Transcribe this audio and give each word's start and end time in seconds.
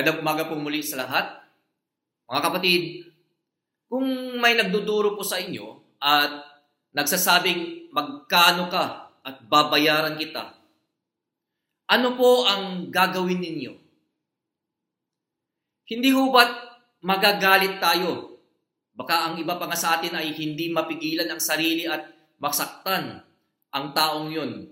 Magandang 0.00 0.24
umaga 0.24 0.48
po 0.48 0.56
muli 0.56 0.80
sa 0.80 1.04
lahat. 1.04 1.28
Mga 2.24 2.40
kapatid, 2.40 3.04
kung 3.84 4.08
may 4.40 4.56
nagduduro 4.56 5.12
po 5.12 5.20
sa 5.20 5.36
inyo 5.36 5.76
at 6.00 6.40
nagsasabing 6.96 7.92
magkano 7.92 8.72
ka 8.72 9.12
at 9.20 9.44
babayaran 9.44 10.16
kita, 10.16 10.56
ano 11.84 12.16
po 12.16 12.48
ang 12.48 12.88
gagawin 12.88 13.44
ninyo? 13.44 13.72
Hindi 15.92 16.08
ho 16.16 16.32
ba't 16.32 16.52
magagalit 17.04 17.76
tayo? 17.76 18.40
Baka 18.96 19.28
ang 19.28 19.34
iba 19.36 19.60
pa 19.60 19.68
nga 19.68 19.76
sa 19.76 20.00
atin 20.00 20.16
ay 20.16 20.32
hindi 20.32 20.72
mapigilan 20.72 21.28
ang 21.28 21.44
sarili 21.44 21.84
at 21.84 22.08
masaktan 22.40 23.20
ang 23.68 23.86
taong 23.92 24.32
yun. 24.32 24.64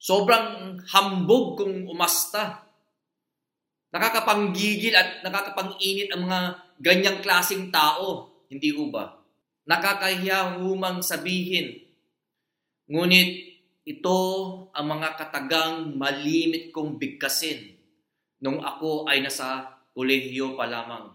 Sobrang 0.00 0.80
hambog 0.88 1.60
kung 1.60 1.84
umasta 1.92 2.69
Nakakapanggigil 3.90 4.94
at 4.94 5.26
nakakapang-init 5.26 6.14
ang 6.14 6.30
mga 6.30 6.40
ganyang 6.78 7.18
klasing 7.18 7.74
tao, 7.74 8.30
hindi 8.46 8.70
ho 8.70 8.86
ba? 8.86 9.18
Nakakahiya 9.66 10.62
humang 10.62 11.02
sabihin. 11.02 11.74
Ngunit 12.90 13.50
ito 13.86 14.18
ang 14.70 14.86
mga 14.86 15.18
katagang 15.18 15.98
malimit 15.98 16.70
kong 16.70 16.98
bigkasin 16.98 17.74
nung 18.42 18.62
ako 18.62 19.10
ay 19.10 19.22
nasa 19.22 19.66
kolehiyo 19.90 20.54
pa 20.54 20.70
lamang. 20.70 21.10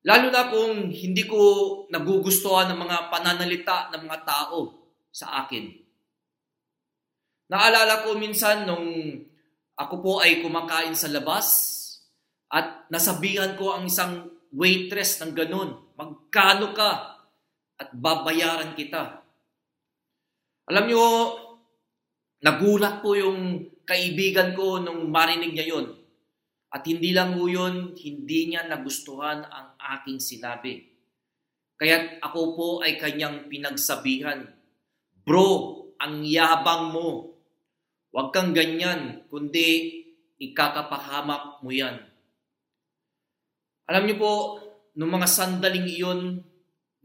Lalo 0.00 0.32
na 0.32 0.48
kung 0.48 0.88
hindi 0.88 1.28
ko 1.28 1.40
nagugustuhan 1.92 2.72
ng 2.72 2.80
mga 2.80 2.98
pananalita 3.12 3.92
ng 3.92 4.08
mga 4.08 4.20
tao 4.24 4.88
sa 5.12 5.44
akin. 5.44 5.68
Naalala 7.52 8.06
ko 8.08 8.16
minsan 8.16 8.64
nung 8.64 8.88
ako 9.80 9.94
po 10.04 10.12
ay 10.20 10.44
kumakain 10.44 10.92
sa 10.92 11.08
labas 11.08 11.48
at 12.52 12.84
nasabihan 12.92 13.56
ko 13.56 13.72
ang 13.72 13.88
isang 13.88 14.28
waitress 14.52 15.22
ng 15.24 15.32
ganun, 15.32 15.80
magkano 15.96 16.76
ka 16.76 17.16
at 17.80 17.88
babayaran 17.96 18.76
kita. 18.76 19.24
Alam 20.68 20.84
nyo, 20.84 21.04
nagulat 22.44 23.00
po 23.00 23.16
yung 23.16 23.64
kaibigan 23.88 24.52
ko 24.52 24.82
nung 24.82 25.08
marinig 25.08 25.56
niya 25.56 25.72
yon. 25.72 25.86
At 26.70 26.86
hindi 26.86 27.10
lang 27.10 27.34
po 27.34 27.50
yun, 27.50 27.98
hindi 27.98 28.52
niya 28.52 28.68
nagustuhan 28.68 29.42
ang 29.42 29.74
aking 29.98 30.22
sinabi. 30.22 30.78
Kaya 31.74 32.20
ako 32.22 32.40
po 32.54 32.68
ay 32.84 33.00
kanyang 33.00 33.48
pinagsabihan, 33.48 34.46
Bro, 35.24 35.48
ang 35.98 36.22
yabang 36.22 36.94
mo. 36.94 37.29
Huwag 38.10 38.34
kang 38.34 38.50
ganyan, 38.50 39.26
kundi 39.30 40.02
ikakapahamak 40.42 41.62
mo 41.62 41.70
yan. 41.70 42.02
Alam 43.86 44.06
niyo 44.06 44.16
po, 44.18 44.32
noong 44.98 45.12
mga 45.18 45.28
sandaling 45.30 45.86
iyon, 45.86 46.20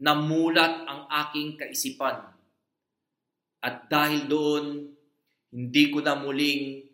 namulat 0.02 0.82
ang 0.86 1.06
aking 1.26 1.54
kaisipan. 1.54 2.26
At 3.62 3.86
dahil 3.86 4.26
doon, 4.26 4.64
hindi 5.54 5.84
ko 5.90 6.02
na 6.02 6.18
muling 6.18 6.86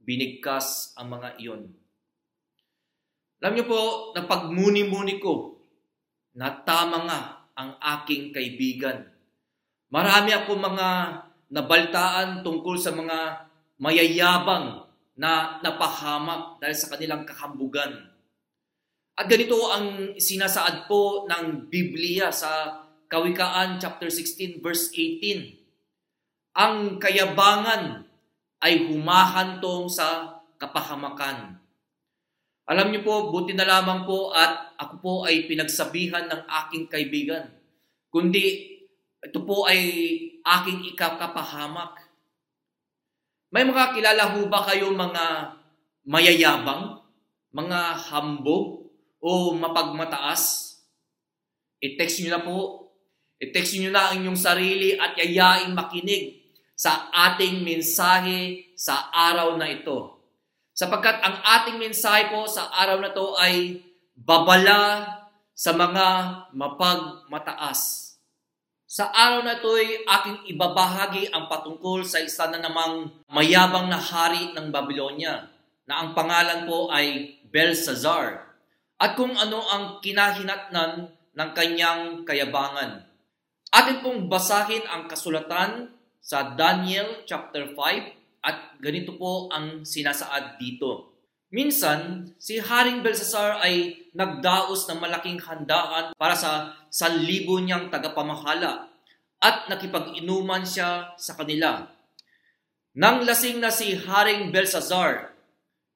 binigkas 0.00 0.96
ang 0.96 1.16
mga 1.16 1.40
iyon. 1.40 1.68
Alam 3.40 3.52
niyo 3.54 3.64
po, 3.68 3.80
napagmuni-muni 4.16 5.16
ko 5.20 5.60
na 6.36 6.52
tama 6.52 7.04
nga 7.08 7.20
ang 7.56 7.76
aking 7.80 8.30
kaibigan. 8.32 9.08
Marami 9.88 10.30
ako 10.36 10.50
mga 10.56 10.88
nabaltaan 11.48 12.44
tungkol 12.44 12.76
sa 12.76 12.92
mga 12.92 13.48
mayayabang 13.80 14.84
na 15.18 15.58
napahamak 15.64 16.62
dahil 16.62 16.76
sa 16.76 16.90
kanilang 16.94 17.24
kahambugan. 17.26 17.90
At 19.18 19.26
ganito 19.26 19.58
ang 19.74 20.14
sinasaad 20.14 20.86
po 20.86 21.26
ng 21.26 21.66
Biblia 21.66 22.30
sa 22.30 22.84
Kawikaan 23.10 23.82
chapter 23.82 24.06
16 24.12 24.62
verse 24.62 24.94
18. 24.94 26.54
Ang 26.54 27.02
kayabangan 27.02 28.06
ay 28.62 28.86
humahantong 28.86 29.90
sa 29.90 30.38
kapahamakan. 30.60 31.58
Alam 32.68 32.92
niyo 32.92 33.00
po, 33.00 33.32
buti 33.32 33.56
na 33.56 33.64
lamang 33.64 34.04
po 34.04 34.30
at 34.30 34.76
ako 34.76 34.94
po 35.00 35.14
ay 35.24 35.48
pinagsabihan 35.48 36.28
ng 36.28 36.42
aking 36.46 36.84
kaibigan. 36.86 37.48
Kundi 38.12 38.76
ito 39.18 39.40
po 39.42 39.66
ay 39.66 39.80
aking 40.56 40.88
ikakapahamak. 40.94 42.08
May 43.52 43.64
mga 43.64 43.96
kilala 43.96 44.24
ho 44.36 44.40
ba 44.48 44.64
kayo 44.64 44.92
mga 44.92 45.56
mayayabang, 46.08 47.00
mga 47.52 47.80
hambog, 48.12 48.88
o 49.18 49.50
mapagmataas? 49.54 50.74
I-text 51.82 52.22
nyo 52.22 52.30
na 52.34 52.42
po. 52.42 52.58
I-text 53.38 53.78
nyo 53.78 53.90
na 53.90 54.10
ang 54.10 54.22
inyong 54.22 54.38
sarili 54.38 54.98
at 54.98 55.14
yayaing 55.18 55.74
makinig 55.74 56.42
sa 56.78 57.10
ating 57.10 57.62
mensahe 57.66 58.70
sa 58.78 59.10
araw 59.10 59.58
na 59.58 59.66
ito. 59.66 60.18
Sapagkat 60.74 61.18
ang 61.22 61.42
ating 61.42 61.82
mensahe 61.82 62.30
po 62.30 62.46
sa 62.46 62.70
araw 62.70 63.02
na 63.02 63.10
to 63.10 63.34
ay 63.34 63.82
babala 64.14 65.06
sa 65.50 65.74
mga 65.74 66.06
mapagmataas. 66.54 68.07
Sa 68.88 69.12
araw 69.12 69.44
na 69.44 69.60
ito 69.60 69.68
ay 69.76 70.00
aking 70.00 70.56
ibabahagi 70.56 71.28
ang 71.28 71.44
patungkol 71.44 72.08
sa 72.08 72.24
isa 72.24 72.48
na 72.48 72.56
namang 72.56 73.12
mayabang 73.28 73.84
na 73.84 74.00
hari 74.00 74.56
ng 74.56 74.72
Babylonia 74.72 75.44
na 75.84 76.00
ang 76.00 76.16
pangalan 76.16 76.64
po 76.64 76.88
ay 76.88 77.36
Belshazzar 77.52 78.48
at 78.96 79.12
kung 79.12 79.36
ano 79.36 79.60
ang 79.60 79.84
kinahinatnan 80.00 81.04
ng 81.36 81.50
kanyang 81.52 82.24
kayabangan. 82.24 83.04
Atin 83.76 84.00
pong 84.00 84.32
basahin 84.32 84.88
ang 84.88 85.04
kasulatan 85.04 85.92
sa 86.24 86.56
Daniel 86.56 87.28
chapter 87.28 87.68
5 87.76 88.40
at 88.40 88.80
ganito 88.80 89.20
po 89.20 89.52
ang 89.52 89.84
sinasaad 89.84 90.56
dito. 90.56 91.12
Minsan, 91.52 92.32
si 92.40 92.56
Haring 92.56 93.04
Belshazzar 93.04 93.60
ay 93.60 94.07
nagdaos 94.18 94.90
ng 94.90 94.98
malaking 94.98 95.38
handaan 95.38 96.10
para 96.18 96.34
sa 96.34 96.74
sanlibo 96.90 97.62
niyang 97.62 97.86
tagapamahala 97.86 98.90
at 99.38 99.70
nakipag-inuman 99.70 100.66
siya 100.66 101.14
sa 101.14 101.38
kanila. 101.38 101.86
Nang 102.98 103.22
lasing 103.22 103.62
na 103.62 103.70
si 103.70 103.94
Haring 103.94 104.50
Belshazzar, 104.50 105.30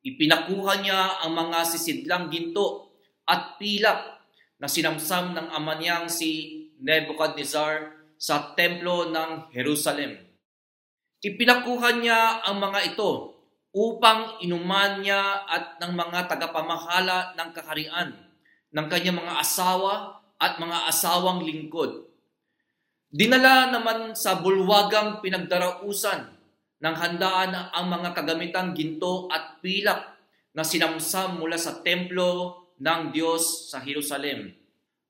ipinakuha 0.07 0.79
niya 0.79 1.27
ang 1.27 1.35
mga 1.35 1.67
sisidlang 1.67 2.31
ginto 2.31 2.95
at 3.27 3.59
pilak 3.59 4.23
na 4.63 4.71
sinamsam 4.71 5.35
ng 5.35 5.51
ama 5.51 5.75
niyang 5.75 6.07
si 6.07 6.63
Nebuchadnezzar 6.79 7.91
sa 8.15 8.55
templo 8.55 9.11
ng 9.11 9.51
Jerusalem. 9.51 10.15
Ipinakuha 11.19 11.99
niya 11.99 12.47
ang 12.47 12.63
mga 12.63 12.95
ito 12.95 13.32
upang 13.73 14.37
inuman 14.45 15.01
niya 15.01 15.49
at 15.49 15.81
ng 15.81 15.97
mga 15.97 16.29
tagapamahala 16.29 17.33
ng 17.33 17.51
kaharian, 17.57 18.13
ng 18.73 18.87
kanyang 18.89 19.25
mga 19.25 19.41
asawa 19.41 20.21
at 20.37 20.61
mga 20.61 20.93
asawang 20.93 21.41
lingkod. 21.41 22.05
Dinala 23.13 23.73
naman 23.73 24.13
sa 24.17 24.41
bulwagang 24.41 25.25
pinagdarausan 25.25 26.21
ng 26.83 26.95
handaan 26.97 27.53
ang 27.73 27.87
mga 27.89 28.13
kagamitang 28.17 28.77
ginto 28.77 29.29
at 29.33 29.61
pilak 29.65 30.17
na 30.53 30.65
sinamsam 30.65 31.41
mula 31.41 31.57
sa 31.57 31.81
templo 31.81 32.61
ng 32.77 33.01
Diyos 33.15 33.73
sa 33.73 33.81
Jerusalem. 33.81 34.53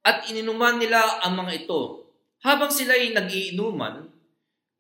At 0.04 0.26
ininuman 0.30 0.78
nila 0.82 1.22
ang 1.22 1.38
mga 1.38 1.66
ito. 1.66 2.10
Habang 2.42 2.74
sila 2.74 2.98
ay 2.98 3.14
nagiinuman, 3.14 4.11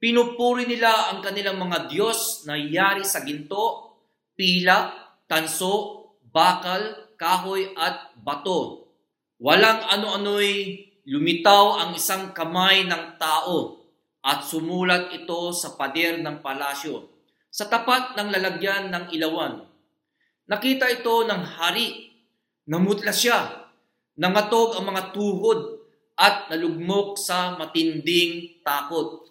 Pinupuri 0.02 0.66
nila 0.66 1.14
ang 1.14 1.22
kanilang 1.22 1.62
mga 1.62 1.86
Diyos 1.86 2.42
na 2.42 2.58
yari 2.58 3.06
sa 3.06 3.22
ginto, 3.22 3.94
pila, 4.34 4.90
tanso, 5.30 6.10
bakal, 6.26 7.14
kahoy 7.14 7.70
at 7.78 8.10
bato. 8.18 8.90
Walang 9.38 9.86
ano-ano'y 9.86 10.82
lumitaw 11.06 11.86
ang 11.86 11.90
isang 11.94 12.34
kamay 12.34 12.82
ng 12.82 13.14
tao 13.14 13.78
at 14.26 14.42
sumulat 14.42 15.14
ito 15.14 15.54
sa 15.54 15.78
pader 15.78 16.18
ng 16.18 16.42
palasyo 16.42 17.06
sa 17.46 17.70
tapat 17.70 18.18
ng 18.18 18.26
lalagyan 18.26 18.90
ng 18.90 19.04
ilawan. 19.14 19.62
Nakita 20.50 20.90
ito 20.90 21.22
ng 21.30 21.42
hari, 21.62 22.10
namutla 22.66 23.14
siya, 23.14 23.70
nangatog 24.18 24.82
ang 24.82 24.90
mga 24.90 25.14
tuhod 25.14 25.78
at 26.18 26.50
nalugmok 26.50 27.14
sa 27.14 27.54
matinding 27.54 28.58
takot. 28.66 29.30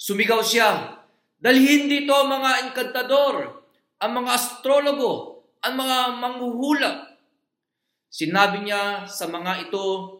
Sumigaw 0.00 0.40
siya, 0.40 0.96
dalhin 1.36 1.84
dito 1.84 2.16
mga 2.24 2.72
enkantador, 2.72 3.60
ang 4.00 4.12
mga 4.16 4.32
astrologo, 4.32 5.44
ang 5.60 5.76
mga 5.76 5.98
manghuhula. 6.16 7.20
Sinabi 8.08 8.64
niya 8.64 9.04
sa 9.04 9.28
mga 9.28 9.68
ito, 9.68 10.16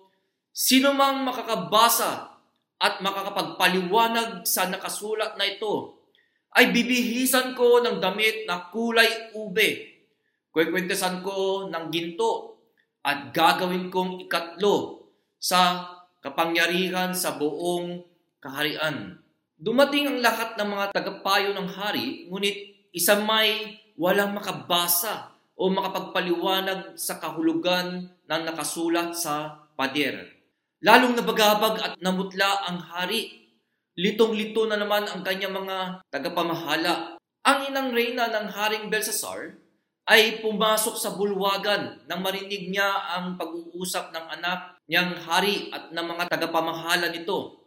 sino 0.53 0.93
mang 0.93 1.25
makakabasa 1.25 2.29
at 2.77 3.01
makakapagpaliwanag 3.01 4.45
sa 4.45 4.69
nakasulat 4.69 5.41
na 5.41 5.49
ito, 5.49 5.97
ay 6.61 6.77
bibihisan 6.77 7.57
ko 7.57 7.81
ng 7.81 8.05
damit 8.05 8.45
na 8.45 8.69
kulay 8.69 9.33
ube, 9.33 9.97
Kwekwentesan 10.53 11.25
ko 11.25 11.71
ng 11.73 11.89
ginto 11.89 12.61
at 13.01 13.33
gagawin 13.33 13.89
kong 13.89 14.29
ikatlo 14.29 15.09
sa 15.41 15.89
kapangyarihan 16.21 17.17
sa 17.17 17.39
buong 17.41 18.03
kaharian. 18.43 19.30
Dumating 19.61 20.09
ang 20.09 20.19
lahat 20.25 20.57
ng 20.57 20.69
mga 20.73 20.87
tagapayo 20.97 21.53
ng 21.53 21.69
hari, 21.69 22.25
ngunit 22.33 22.89
isa 22.97 23.21
may 23.21 23.77
walang 23.93 24.33
makabasa 24.33 25.37
o 25.53 25.69
makapagpaliwanag 25.69 26.97
sa 26.97 27.21
kahulugan 27.21 28.09
ng 28.09 28.43
nakasulat 28.49 29.13
sa 29.13 29.69
pader. 29.77 30.33
Lalong 30.81 31.13
nabagabag 31.13 31.77
at 31.77 31.93
namutla 32.01 32.73
ang 32.73 32.81
hari. 32.81 33.53
Litong-lito 34.01 34.65
na 34.65 34.81
naman 34.81 35.05
ang 35.05 35.21
kanyang 35.21 35.53
mga 35.53 36.09
tagapamahala. 36.09 37.21
Ang 37.45 37.59
inang 37.69 37.93
reyna 37.93 38.33
ng 38.33 38.49
Haring 38.49 38.89
Belsasar 38.89 39.61
ay 40.09 40.41
pumasok 40.41 40.97
sa 40.97 41.13
bulwagan 41.13 42.01
nang 42.09 42.25
marinig 42.25 42.73
niya 42.73 42.89
ang 43.13 43.37
pag-uusap 43.37 44.09
ng 44.09 44.27
anak 44.41 44.81
niyang 44.89 45.21
hari 45.21 45.69
at 45.69 45.93
ng 45.93 46.07
mga 46.17 46.33
tagapamahala 46.33 47.13
nito. 47.13 47.61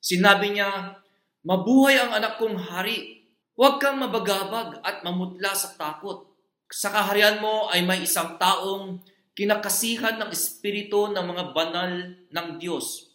Sinabi 0.00 0.56
niya, 0.56 1.03
Mabuhay 1.44 2.00
ang 2.00 2.16
anak 2.16 2.40
kong 2.40 2.56
hari. 2.56 3.20
Huwag 3.52 3.76
kang 3.76 4.00
mabagabag 4.00 4.80
at 4.80 5.04
mamutla 5.04 5.52
sa 5.52 5.76
takot. 5.76 6.24
Sa 6.72 6.88
kaharian 6.88 7.36
mo 7.44 7.68
ay 7.68 7.84
may 7.84 8.00
isang 8.00 8.40
taong 8.40 9.04
kinakasihan 9.36 10.16
ng 10.16 10.32
espiritu 10.32 11.12
ng 11.12 11.20
mga 11.20 11.44
banal 11.52 11.92
ng 12.16 12.48
Diyos. 12.56 13.12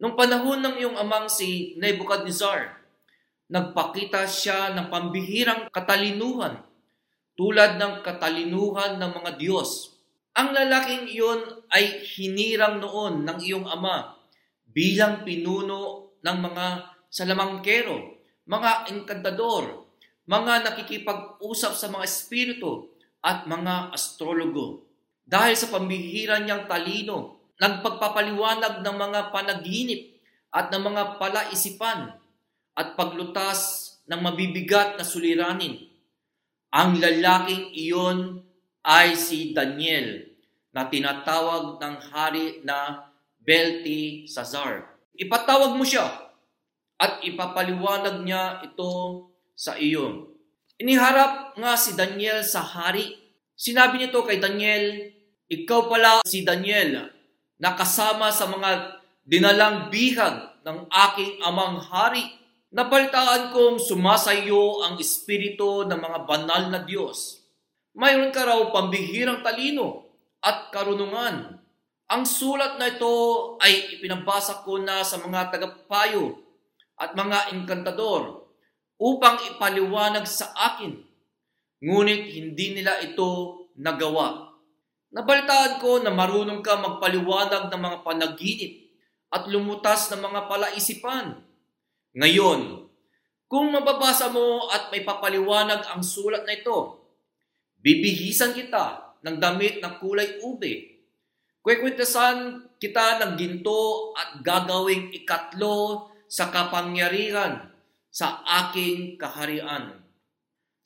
Nung 0.00 0.16
panahon 0.16 0.64
ng 0.64 0.80
iyong 0.80 0.96
amang 0.96 1.28
si 1.28 1.76
Nebuchadnezzar, 1.76 2.80
nagpakita 3.52 4.24
siya 4.24 4.72
ng 4.72 4.88
pambihirang 4.88 5.68
katalinuhan 5.68 6.64
tulad 7.36 7.76
ng 7.76 8.00
katalinuhan 8.00 8.96
ng 8.96 9.12
mga 9.20 9.30
Diyos. 9.36 10.00
Ang 10.32 10.56
lalaking 10.56 11.12
iyon 11.12 11.68
ay 11.68 12.08
hinirang 12.08 12.80
noon 12.80 13.28
ng 13.28 13.38
iyong 13.44 13.68
ama 13.68 14.16
bilang 14.64 15.28
pinuno 15.28 16.16
ng 16.24 16.38
mga 16.40 16.89
salamangkero, 17.10 18.22
mga 18.46 18.94
enkantador, 18.94 19.90
mga 20.30 20.70
nakikipag-usap 20.70 21.74
sa 21.74 21.90
mga 21.90 22.06
espiritu 22.06 22.86
at 23.18 23.50
mga 23.50 23.90
astrologo. 23.90 24.86
Dahil 25.26 25.58
sa 25.58 25.74
pambihira 25.74 26.38
niyang 26.38 26.70
talino, 26.70 27.50
nagpagpapaliwanag 27.58 28.80
ng 28.80 28.96
mga 28.96 29.20
panaginip 29.34 30.22
at 30.54 30.70
ng 30.70 30.82
mga 30.86 31.02
palaisipan 31.18 32.14
at 32.78 32.94
paglutas 32.94 33.92
ng 34.06 34.20
mabibigat 34.22 34.96
na 34.96 35.04
suliranin. 35.04 35.90
Ang 36.70 37.02
lalaking 37.02 37.74
iyon 37.74 38.46
ay 38.86 39.18
si 39.18 39.50
Daniel 39.50 40.30
na 40.70 40.86
tinatawag 40.86 41.82
ng 41.82 41.96
hari 42.14 42.62
na 42.62 43.10
Belti 43.42 44.30
Sazar. 44.30 44.86
Ipatawag 45.18 45.74
mo 45.74 45.82
siya 45.82 46.29
at 47.00 47.24
ipapaliwanag 47.24 48.20
niya 48.20 48.60
ito 48.60 49.24
sa 49.56 49.80
iyo. 49.80 50.36
Iniharap 50.76 51.56
nga 51.56 51.72
si 51.80 51.96
Daniel 51.96 52.44
sa 52.44 52.60
hari. 52.60 53.16
Sinabi 53.56 54.00
nito 54.00 54.20
kay 54.20 54.36
Daniel, 54.36 55.08
ikaw 55.48 55.88
pala 55.88 56.20
si 56.28 56.44
Daniel 56.44 57.08
na 57.56 57.72
kasama 57.72 58.28
sa 58.28 58.48
mga 58.48 59.00
dinalang 59.24 59.88
bihag 59.88 60.60
ng 60.64 60.88
aking 60.88 61.40
amang 61.40 61.80
hari. 61.80 62.36
Napalitaan 62.70 63.50
kong 63.50 63.80
sumasayo 63.80 64.84
ang 64.84 65.00
espiritu 65.00 65.88
ng 65.88 65.98
mga 65.98 66.18
banal 66.28 66.62
na 66.68 66.80
Diyos. 66.84 67.42
Mayroon 67.96 68.30
ka 68.30 68.46
raw 68.46 68.60
pambihirang 68.70 69.42
talino 69.42 70.06
at 70.40 70.70
karunungan. 70.70 71.58
Ang 72.10 72.22
sulat 72.22 72.78
na 72.78 72.94
ito 72.94 73.12
ay 73.58 73.98
ipinabasa 73.98 74.62
ko 74.62 74.78
na 74.78 75.02
sa 75.02 75.18
mga 75.18 75.50
tagapayo 75.50 76.49
at 77.00 77.16
mga 77.16 77.56
enkantador 77.56 78.44
upang 79.00 79.40
ipaliwanag 79.48 80.28
sa 80.28 80.52
akin. 80.52 81.00
Ngunit 81.80 82.28
hindi 82.36 82.76
nila 82.76 83.00
ito 83.00 83.64
nagawa. 83.80 84.52
Nabalitaan 85.10 85.80
ko 85.80 86.04
na 86.04 86.12
marunong 86.12 86.60
ka 86.60 86.76
magpaliwanag 86.76 87.72
ng 87.72 87.80
mga 87.80 87.98
panaginip 88.04 88.72
at 89.32 89.48
lumutas 89.48 90.12
ng 90.12 90.20
mga 90.20 90.40
palaisipan. 90.46 91.40
Ngayon, 92.12 92.90
kung 93.48 93.72
mababasa 93.72 94.28
mo 94.28 94.68
at 94.68 94.92
may 94.92 95.02
papaliwanag 95.02 95.88
ang 95.88 96.04
sulat 96.04 96.44
na 96.44 96.54
ito, 96.54 97.00
bibihisan 97.80 98.52
kita 98.52 99.16
ng 99.24 99.36
damit 99.40 99.80
na 99.80 99.96
kulay 99.96 100.38
ube. 100.44 101.00
Kwekwentasan 101.64 102.70
kita 102.76 103.18
ng 103.24 103.32
ginto 103.40 104.12
at 104.14 104.44
gagawing 104.44 105.10
ikatlo 105.16 106.09
sa 106.30 106.54
kapangyarihan 106.54 107.66
sa 108.06 108.46
aking 108.46 109.18
kaharian. 109.18 109.98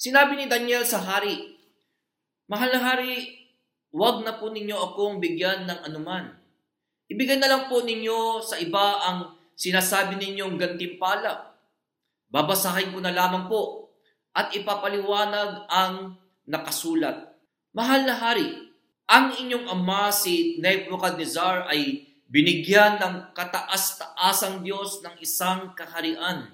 Sinabi 0.00 0.40
ni 0.40 0.48
Daniel 0.48 0.88
sa 0.88 1.04
hari, 1.04 1.52
Mahal 2.48 2.72
na 2.72 2.80
hari, 2.80 3.44
Huwag 3.94 4.26
na 4.26 4.34
po 4.34 4.50
ninyo 4.50 4.74
akong 4.74 5.22
bigyan 5.22 5.70
ng 5.70 5.86
anuman. 5.86 6.34
Ibigay 7.06 7.38
na 7.38 7.46
lang 7.46 7.70
po 7.70 7.86
ninyo 7.86 8.42
sa 8.42 8.58
iba 8.58 8.98
ang 9.06 9.38
sinasabi 9.54 10.18
ninyong 10.18 10.58
gantimpala. 10.58 11.54
Babasahin 12.26 12.90
ko 12.90 12.98
na 12.98 13.14
lamang 13.14 13.46
po 13.46 13.94
at 14.34 14.50
ipapaliwanag 14.50 15.70
ang 15.70 16.18
nakasulat. 16.42 17.38
Mahal 17.70 18.02
na 18.02 18.18
hari, 18.18 18.50
ang 19.06 19.30
inyong 19.30 19.70
ama 19.70 20.10
si 20.10 20.58
Nebuchadnezzar 20.58 21.70
ay 21.70 22.02
binigyan 22.28 22.96
ng 23.00 23.36
kataas-taasang 23.36 24.64
Diyos 24.64 25.04
ng 25.04 25.20
isang 25.20 25.76
kaharian. 25.76 26.50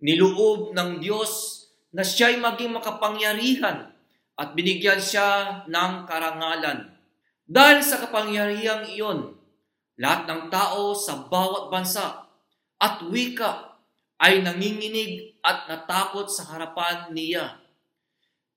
Niloob 0.00 0.72
ng 0.72 1.00
Diyos 1.00 1.64
na 1.92 2.00
siya'y 2.00 2.40
maging 2.40 2.72
makapangyarihan 2.72 3.92
at 4.40 4.48
binigyan 4.56 5.00
siya 5.02 5.62
ng 5.68 6.08
karangalan. 6.08 6.96
Dahil 7.44 7.84
sa 7.84 8.00
kapangyarihang 8.00 8.88
iyon, 8.88 9.36
lahat 10.00 10.24
ng 10.30 10.42
tao 10.48 10.96
sa 10.96 11.28
bawat 11.28 11.68
bansa 11.68 12.24
at 12.80 13.04
wika 13.04 13.76
ay 14.16 14.40
nanginginig 14.40 15.36
at 15.44 15.68
natakot 15.68 16.28
sa 16.32 16.48
harapan 16.56 17.12
niya. 17.12 17.60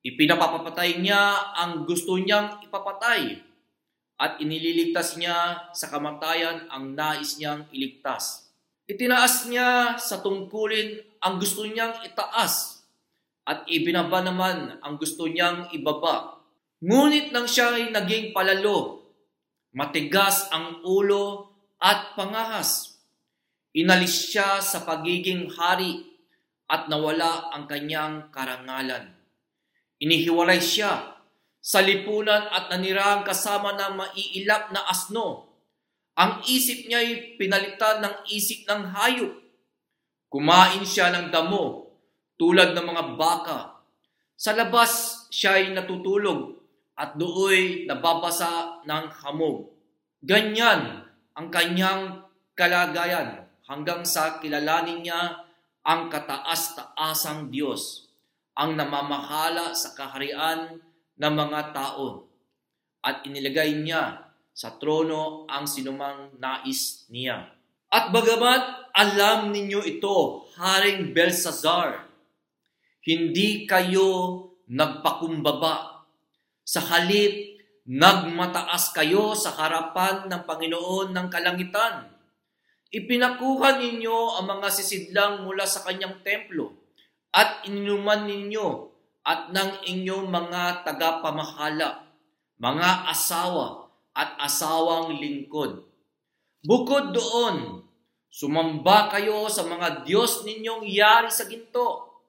Ipinapapatay 0.03 0.99
niya 0.99 1.55
ang 1.55 1.83
gusto 1.83 2.15
niyang 2.19 2.63
ipapatay 2.63 3.52
at 4.17 4.39
inililigtas 4.39 5.17
niya 5.17 5.69
sa 5.73 5.89
kamatayan 5.89 6.69
ang 6.69 6.93
nais 6.93 7.37
niyang 7.41 7.65
iligtas. 7.73 8.49
Itinaas 8.85 9.47
niya 9.47 9.95
sa 9.95 10.19
tungkulin 10.19 10.99
ang 11.23 11.39
gusto 11.39 11.63
niyang 11.63 12.03
itaas 12.03 12.83
at 13.43 13.67
ibinaba 13.67 14.23
naman 14.23 14.79
ang 14.79 14.95
gusto 14.99 15.27
niyang 15.27 15.71
ibaba. 15.71 16.39
Ngunit 16.83 17.31
nang 17.31 17.47
siya 17.47 17.79
ay 17.79 17.95
naging 17.95 18.35
palalo, 18.35 19.07
matigas 19.71 20.51
ang 20.51 20.83
ulo 20.83 21.55
at 21.79 22.15
pangahas. 22.15 22.99
Inalis 23.73 24.29
siya 24.29 24.59
sa 24.59 24.83
pagiging 24.83 25.47
hari 25.55 26.03
at 26.67 26.91
nawala 26.91 27.51
ang 27.55 27.65
kanyang 27.65 28.29
karangalan. 28.29 29.15
Inihiwalay 30.03 30.59
siya 30.59 31.12
sa 31.63 31.79
lipunan 31.79 32.51
at 32.51 32.67
nanirang 32.67 33.23
kasama 33.23 33.71
ng 33.79 33.95
maiilap 33.95 34.75
na 34.75 34.83
asno. 34.83 35.47
Ang 36.19 36.43
isip 36.43 36.91
niya 36.91 36.99
ay 36.99 37.39
pinalitan 37.39 38.03
ng 38.03 38.15
isip 38.27 38.67
ng 38.67 38.91
hayop. 38.91 39.31
Kumain 40.27 40.83
siya 40.83 41.15
ng 41.15 41.31
damo 41.31 41.87
tulad 42.35 42.75
ng 42.75 42.83
mga 42.83 43.03
baka. 43.15 43.79
Sa 44.35 44.51
labas 44.51 45.25
siya 45.31 45.55
ay 45.55 45.71
natutulog 45.71 46.59
at 46.99 47.15
dooy 47.15 47.87
nababasa 47.87 48.83
ng 48.83 49.05
hamog. 49.23 49.71
Ganyan 50.19 51.07
ang 51.31 51.47
kanyang 51.47 52.27
kalagayan 52.59 53.47
hanggang 53.71 54.03
sa 54.03 54.37
kilalanin 54.43 54.99
niya 54.99 55.47
ang 55.83 56.11
kataas-taasang 56.11 57.47
Diyos, 57.49 58.11
ang 58.55 58.75
namamahala 58.75 59.71
sa 59.73 59.95
kaharian 59.95 60.79
ng 61.17 61.33
mga 61.33 61.59
tao 61.73 62.27
at 63.03 63.27
inilagay 63.27 63.75
niya 63.83 64.31
sa 64.53 64.77
trono 64.77 65.49
ang 65.49 65.65
sinumang 65.65 66.37
nais 66.37 67.09
niya. 67.09 67.49
At 67.89 68.09
bagamat 68.09 68.93
alam 68.93 69.53
ninyo 69.53 69.81
ito, 69.85 70.49
Haring 70.57 71.13
Belsazar, 71.13 72.05
hindi 73.05 73.65
kayo 73.65 74.41
nagpakumbaba. 74.69 76.05
Sa 76.63 76.79
halip, 76.79 77.59
nagmataas 77.83 78.95
kayo 78.95 79.35
sa 79.35 79.51
harapan 79.57 80.31
ng 80.31 80.41
Panginoon 80.47 81.11
ng 81.11 81.27
kalangitan. 81.27 82.07
Ipinakuha 82.93 83.81
ninyo 83.81 84.39
ang 84.39 84.45
mga 84.45 84.69
sisidlang 84.69 85.41
mula 85.43 85.65
sa 85.65 85.81
kanyang 85.81 86.21
templo 86.21 86.77
at 87.33 87.65
ininuman 87.65 88.29
ninyo 88.29 88.92
at 89.23 89.55
ng 89.55 89.87
inyong 89.87 90.27
mga 90.27 90.83
tagapamahala, 90.83 92.03
mga 92.59 92.89
asawa 93.07 93.87
at 94.11 94.35
asawang 94.43 95.15
lingkod. 95.15 95.87
Bukod 96.63 97.15
doon, 97.15 97.87
sumamba 98.27 99.11
kayo 99.11 99.47
sa 99.47 99.63
mga 99.67 100.03
Diyos 100.03 100.43
ninyong 100.43 100.83
yari 100.87 101.31
sa 101.31 101.47
ginto, 101.47 102.19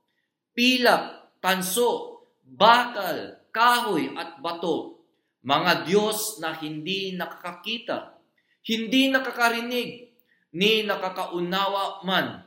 pilak, 0.54 1.34
tanso, 1.42 2.22
bakal, 2.42 3.42
kahoy 3.54 4.14
at 4.14 4.38
bato, 4.38 5.02
mga 5.44 5.84
Diyos 5.84 6.40
na 6.40 6.56
hindi 6.56 7.14
nakakakita, 7.14 8.16
hindi 8.64 9.12
nakakarinig, 9.12 10.14
ni 10.54 10.86
nakakaunawa 10.86 12.06
man. 12.06 12.43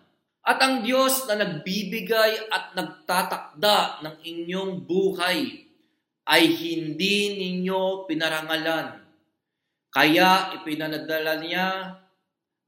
At 0.48 0.64
ang 0.64 0.80
Diyos 0.80 1.28
na 1.28 1.36
nagbibigay 1.36 2.48
at 2.48 2.72
nagtatakda 2.72 4.00
ng 4.00 4.16
inyong 4.24 4.88
buhay 4.88 5.68
ay 6.24 6.44
hindi 6.56 7.36
ninyo 7.36 8.08
pinarangalan 8.08 9.08
kaya 9.98 10.54
ipinanadala 10.60 11.40
niya 11.42 11.68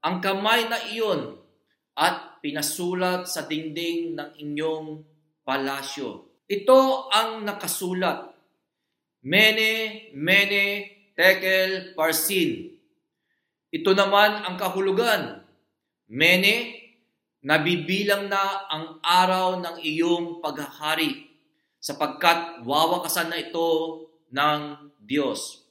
ang 0.00 0.16
kamay 0.18 0.66
na 0.66 0.80
iyon 0.88 1.36
at 1.94 2.40
pinasulat 2.40 3.28
sa 3.28 3.44
dingding 3.44 4.16
ng 4.16 4.30
inyong 4.40 5.04
palasyo. 5.44 6.26
Ito 6.48 7.12
ang 7.12 7.44
nakasulat. 7.44 8.32
Mene, 9.20 9.70
mene, 10.16 10.64
tekel, 11.12 11.92
parsin. 11.92 12.72
Ito 13.68 13.92
naman 13.92 14.40
ang 14.40 14.56
kahulugan. 14.56 15.44
Mene, 16.08 16.79
nabibilang 17.40 18.28
na 18.28 18.68
ang 18.68 19.00
araw 19.00 19.60
ng 19.64 19.76
iyong 19.80 20.44
paghahari 20.44 21.32
sapagkat 21.80 22.60
wawakasan 22.68 23.32
na 23.32 23.40
ito 23.40 23.68
ng 24.28 24.92
Diyos. 25.00 25.64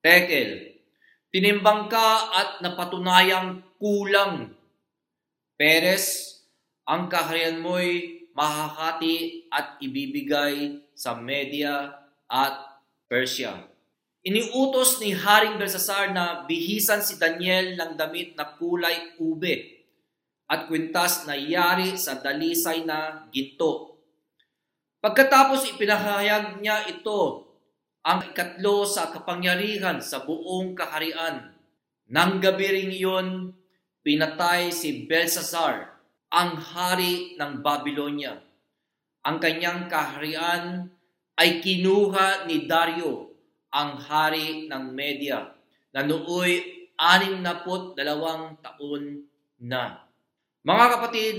Tekel, 0.00 0.80
tinimbang 1.28 1.92
ka 1.92 2.32
at 2.32 2.50
napatunayang 2.64 3.60
kulang. 3.76 4.56
Peres, 5.56 6.36
ang 6.88 7.12
kaharian 7.12 7.60
mo'y 7.60 8.24
mahahati 8.32 9.48
at 9.52 9.76
ibibigay 9.80 10.80
sa 10.96 11.16
Media 11.16 11.92
at 12.28 12.56
Persia. 13.08 13.56
Iniutos 14.26 14.98
ni 14.98 15.14
Haring 15.14 15.60
Belsasar 15.60 16.10
na 16.10 16.48
bihisan 16.48 17.04
si 17.04 17.14
Daniel 17.20 17.78
ng 17.78 17.92
damit 17.94 18.34
na 18.34 18.58
kulay 18.58 19.14
ube 19.22 19.75
at 20.46 20.70
kwintas 20.70 21.26
na 21.26 21.34
yari 21.34 21.98
sa 21.98 22.22
dalisay 22.22 22.86
na 22.86 23.26
ginto. 23.34 23.98
Pagkatapos 25.02 25.74
ipinahayag 25.74 26.62
niya 26.62 26.86
ito 26.86 27.46
ang 28.06 28.22
ikatlo 28.22 28.86
sa 28.86 29.10
kapangyarihan 29.10 29.98
sa 29.98 30.22
buong 30.22 30.78
kaharian. 30.78 31.50
Nang 32.06 32.38
gabi 32.38 32.70
rin 32.70 32.94
iyon, 32.94 33.50
pinatay 34.06 34.70
si 34.70 35.10
Belshazzar, 35.10 35.90
ang 36.30 36.54
hari 36.54 37.34
ng 37.34 37.66
Babylonia. 37.66 38.38
Ang 39.26 39.42
kanyang 39.42 39.90
kaharian 39.90 40.86
ay 41.34 41.58
kinuha 41.58 42.46
ni 42.46 42.70
Dario, 42.70 43.34
ang 43.74 43.98
hari 43.98 44.70
ng 44.70 44.94
Media, 44.94 45.50
na 45.90 46.06
nooy 46.06 46.62
anim 46.94 47.42
na 47.42 47.58
put 47.66 47.98
dalawang 47.98 48.54
taon 48.62 49.26
na. 49.58 50.05
Mga 50.66 50.86
kapatid, 50.98 51.36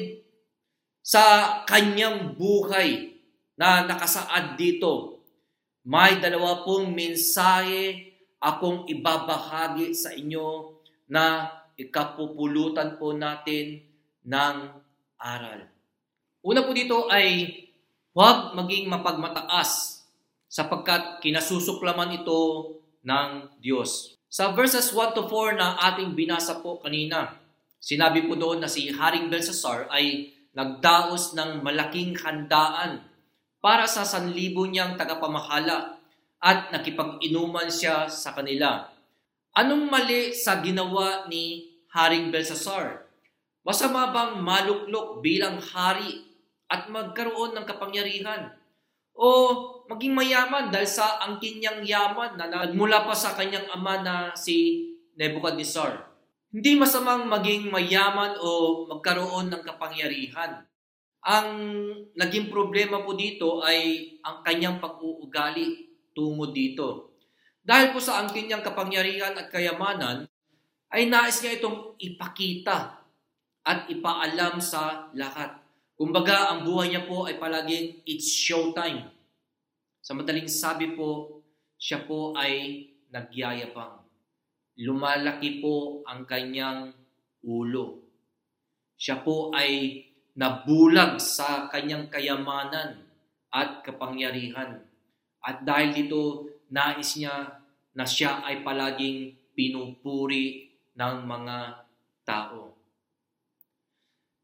sa 1.03 1.24
kanyang 1.67 2.39
buhay 2.39 3.12
na 3.60 3.84
nakasaad 3.84 4.55
dito 4.55 5.19
may 5.84 6.19
dalawa 6.24 6.63
pong 6.63 6.96
mensahe 6.96 8.15
akong 8.39 8.88
ibabahagi 8.88 9.91
sa 9.91 10.15
inyo 10.15 10.79
na 11.12 11.48
ikapupulutan 11.75 12.96
po 12.96 13.12
natin 13.12 13.84
ng 14.24 14.55
aral. 15.19 15.60
Una 16.43 16.63
po 16.63 16.72
dito 16.72 17.12
ay 17.12 17.51
huwag 18.15 18.55
maging 18.55 18.88
mapagmataas 18.88 20.03
sapagkat 20.48 21.19
kinasusuklaman 21.19 22.24
ito 22.24 22.39
ng 23.03 23.60
Diyos. 23.60 24.15
Sa 24.31 24.55
verses 24.55 24.91
1 24.96 25.15
to 25.19 25.27
4 25.27 25.60
na 25.60 25.75
ating 25.91 26.15
binasa 26.15 26.60
po 26.63 26.79
kanina, 26.79 27.47
sinabi 27.88 28.27
po 28.27 28.36
doon 28.36 28.60
na 28.60 28.67
si 28.67 28.91
Haring 28.91 29.32
Belshazzar 29.32 29.88
ay 29.88 30.36
nagdaos 30.51 31.39
ng 31.39 31.63
malaking 31.63 32.20
handaan 32.20 33.00
para 33.63 33.88
sa 33.88 34.03
sanlibo 34.03 34.67
niyang 34.67 35.00
tagapamahala 35.00 35.96
at 36.44 36.67
nakipag-inuman 36.75 37.72
siya 37.72 38.12
sa 38.12 38.36
kanila. 38.36 38.91
Anong 39.56 39.88
mali 39.88 40.36
sa 40.36 40.60
ginawa 40.60 41.32
ni 41.32 41.72
Haring 41.96 42.27
Belshazzar? 42.27 43.08
Masama 43.63 44.12
bang 44.12 44.44
maluklok 44.44 45.24
bilang 45.24 45.56
hari 45.63 46.27
at 46.67 46.91
magkaroon 46.91 47.56
ng 47.56 47.63
kapangyarihan? 47.63 48.51
O 49.15 49.27
maging 49.88 50.12
mayaman 50.12 50.70
dahil 50.70 50.86
sa 50.91 51.24
angkin 51.24 51.63
niyang 51.63 51.82
yaman 51.88 52.36
na 52.36 52.51
nagmula 52.51 53.08
pa 53.08 53.15
sa 53.15 53.34
kanyang 53.34 53.65
ama 53.72 54.03
na 54.03 54.15
si 54.36 54.86
Nebuchadnezzar? 55.15 56.07
Hindi 56.58 56.74
masamang 56.74 57.30
maging 57.30 57.70
mayaman 57.70 58.42
o 58.42 58.82
magkaroon 58.90 59.54
ng 59.54 59.62
kapangyarihan. 59.62 60.66
Ang 61.22 61.50
naging 62.18 62.50
problema 62.50 63.06
po 63.06 63.14
dito 63.14 63.62
ay 63.62 64.10
ang 64.26 64.42
kanyang 64.42 64.82
pag-uugali 64.82 65.86
tungo 66.18 66.50
dito. 66.50 67.14
Dahil 67.62 67.94
po 67.94 68.02
sa 68.02 68.26
ang 68.26 68.34
kanyang 68.34 68.66
kapangyarihan 68.66 69.38
at 69.38 69.54
kayamanan, 69.54 70.26
ay 70.90 71.06
nais 71.06 71.38
niya 71.46 71.62
itong 71.62 71.94
ipakita 72.02 73.06
at 73.62 73.86
ipaalam 73.94 74.58
sa 74.58 75.14
lahat. 75.14 75.62
Kumbaga, 75.94 76.58
ang 76.58 76.66
buhay 76.66 76.90
niya 76.90 77.06
po 77.06 77.30
ay 77.30 77.38
palaging 77.38 78.02
it's 78.10 78.34
showtime. 78.34 79.06
Sa 80.02 80.18
madaling 80.18 80.50
sabi 80.50 80.98
po, 80.98 81.46
siya 81.78 82.02
po 82.02 82.34
ay 82.34 82.82
nagyayabang. 83.14 84.07
Lumalaki 84.77 85.57
po 85.57 86.05
ang 86.05 86.29
kanyang 86.29 86.93
ulo. 87.41 87.98
Siya 88.98 89.25
po 89.25 89.50
ay 89.53 90.05
nabulag 90.38 91.17
sa 91.17 91.65
kanyang 91.74 92.13
kayamanan 92.13 93.01
at 93.50 93.81
kapangyarihan. 93.81 94.86
At 95.41 95.65
dahil 95.65 95.98
dito, 95.98 96.46
nais 96.69 97.17
niya 97.17 97.57
na 97.98 98.05
siya 98.05 98.46
ay 98.46 98.62
palaging 98.62 99.34
pinupuri 99.57 100.69
ng 100.93 101.15
mga 101.25 101.57
tao. 102.22 102.77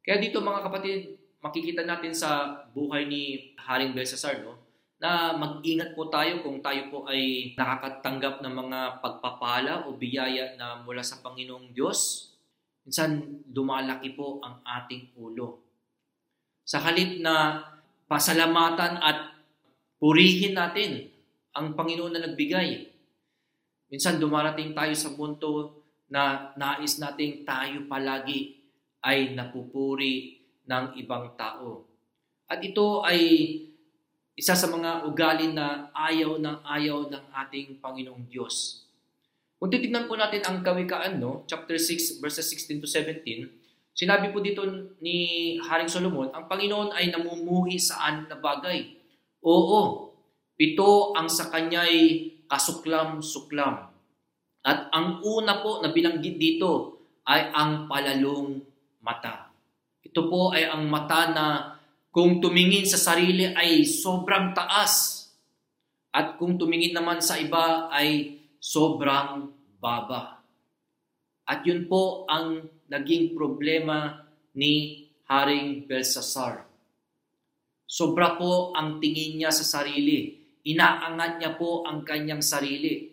Kaya 0.01 0.17
dito 0.17 0.41
mga 0.41 0.65
kapatid, 0.65 1.13
makikita 1.43 1.85
natin 1.85 2.15
sa 2.15 2.63
buhay 2.73 3.05
ni 3.05 3.53
Haring 3.59 3.93
Belshazzar, 3.93 4.41
no? 4.41 4.62
Na 5.03 5.35
mag-ingat 5.35 5.91
po 5.99 6.07
tayo 6.07 6.39
kung 6.39 6.63
tayo 6.63 6.87
po 6.87 7.03
ay 7.11 7.51
nakakatanggap 7.59 8.39
ng 8.39 8.55
mga 8.55 8.79
pagpapala 9.03 9.83
o 9.83 9.99
biyaya 9.99 10.55
na 10.55 10.79
mula 10.79 11.03
sa 11.03 11.19
Panginoong 11.19 11.75
Diyos. 11.75 12.31
Minsan, 12.87 13.43
lumalaki 13.51 14.15
po 14.15 14.39
ang 14.39 14.63
ating 14.63 15.11
ulo. 15.19 15.59
Sa 16.63 16.79
halip 16.79 17.19
na 17.19 17.59
pasalamatan 18.07 19.03
at 19.03 19.43
purihin 19.99 20.55
natin 20.55 21.11
ang 21.51 21.75
Panginoon 21.75 22.15
na 22.15 22.23
nagbigay. 22.23 22.87
Minsan 23.91 24.23
dumarating 24.23 24.71
tayo 24.71 24.95
sa 24.95 25.11
punto 25.11 25.83
na 26.07 26.55
nais 26.55 26.95
nating 27.03 27.43
tayo 27.43 27.91
palagi 27.91 28.55
ay 29.03 29.35
napupuri 29.35 30.39
ng 30.63 30.95
ibang 30.95 31.35
tao. 31.35 31.83
At 32.47 32.63
ito 32.63 33.03
ay 33.03 33.19
isa 34.33 34.57
sa 34.57 34.67
mga 34.69 35.05
ugali 35.05 35.53
na 35.53 35.93
ayaw 35.93 36.41
ng 36.41 36.57
ayaw 36.65 37.09
ng 37.09 37.23
ating 37.45 37.77
Panginoong 37.77 38.25
Diyos. 38.25 38.85
Kung 39.61 39.71
titignan 39.71 40.09
po 40.09 40.19
natin 40.19 40.43
ang 40.43 40.59
kawikaan, 40.59 41.21
no, 41.21 41.47
chapter 41.47 41.79
6, 41.79 42.19
verses 42.19 42.49
16 42.51 42.83
to 42.83 42.87
17, 42.89 43.63
Sinabi 43.93 44.33
po 44.33 44.41
dito 44.41 44.65
ni 45.05 45.53
Haring 45.61 45.87
Solomon, 45.87 46.33
ang 46.33 46.49
Panginoon 46.49 46.97
ay 46.97 47.13
namumuhi 47.13 47.77
sa 47.77 48.09
anim 48.09 48.25
na 48.25 48.41
bagay. 48.41 48.89
Oo, 49.45 50.09
pito 50.57 51.13
ang 51.13 51.29
sa 51.29 51.53
kanya'y 51.53 52.33
kasuklam-suklam. 52.49 53.93
At 54.65 54.89
ang 54.89 55.21
una 55.21 55.61
po 55.61 55.85
na 55.85 55.93
bilanggit 55.93 56.41
dito 56.41 56.97
ay 57.29 57.53
ang 57.53 57.85
palalong 57.85 58.65
mata. 59.05 59.53
Ito 60.01 60.25
po 60.25 60.49
ay 60.49 60.65
ang 60.65 60.89
mata 60.89 61.29
na 61.29 61.45
kung 62.13 62.37
tumingin 62.37 62.85
sa 62.85 63.01
sarili 63.01 63.49
ay 63.49 63.89
sobrang 63.89 64.53
taas. 64.53 65.25
At 66.13 66.37
kung 66.37 66.61
tumingin 66.61 66.93
naman 66.93 67.25
sa 67.25 67.41
iba 67.41 67.89
ay 67.89 68.37
sobrang 68.61 69.49
baba. 69.81 70.45
At 71.49 71.65
yun 71.65 71.89
po 71.89 72.29
ang 72.29 72.69
naging 72.85 73.33
problema 73.33 74.29
ni 74.53 75.09
Haring 75.25 75.89
Belshazzar. 75.89 76.69
Sobra 77.89 78.37
po 78.37 78.77
ang 78.77 79.01
tingin 79.01 79.41
niya 79.41 79.49
sa 79.49 79.81
sarili. 79.81 80.37
Inaangat 80.69 81.41
niya 81.41 81.57
po 81.57 81.81
ang 81.81 82.05
kanyang 82.05 82.45
sarili. 82.45 83.09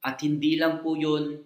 At 0.00 0.24
hindi 0.24 0.56
lang 0.56 0.80
po 0.80 0.96
yun, 0.96 1.36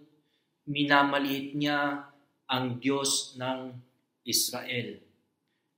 minamaliit 0.71 1.59
niya 1.59 1.99
ang 2.47 2.78
Diyos 2.78 3.35
ng 3.42 3.75
Israel. 4.23 5.12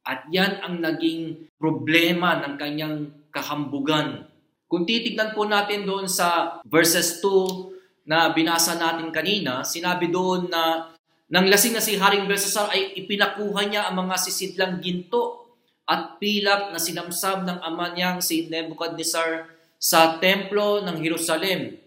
At 0.05 0.29
yan 0.29 0.61
ang 0.61 0.85
naging 0.85 1.49
problema 1.57 2.37
ng 2.45 2.61
kanyang 2.61 3.09
kahambugan. 3.33 4.29
Kung 4.69 4.85
titignan 4.85 5.33
po 5.33 5.49
natin 5.49 5.89
doon 5.89 6.05
sa 6.05 6.61
verses 6.69 7.25
2 7.25 8.05
na 8.05 8.29
binasa 8.37 8.77
natin 8.77 9.09
kanina, 9.09 9.65
sinabi 9.65 10.13
doon 10.13 10.53
na 10.53 10.93
nang 11.33 11.49
lasing 11.49 11.73
na 11.73 11.81
si 11.81 11.97
Haring 11.97 12.29
Belsasar 12.29 12.69
ay 12.69 13.01
ipinakuha 13.01 13.65
niya 13.65 13.89
ang 13.89 14.05
mga 14.05 14.17
sisidlang 14.21 14.77
ginto 14.85 15.49
at 15.89 16.21
pilak 16.21 16.69
na 16.69 16.77
sinamsam 16.77 17.49
ng 17.49 17.65
ama 17.65 17.97
niyang 17.97 18.21
si 18.21 18.45
Nebuchadnezzar 18.53 19.49
sa 19.81 20.21
templo 20.21 20.85
ng 20.85 21.01
Jerusalem. 21.01 21.81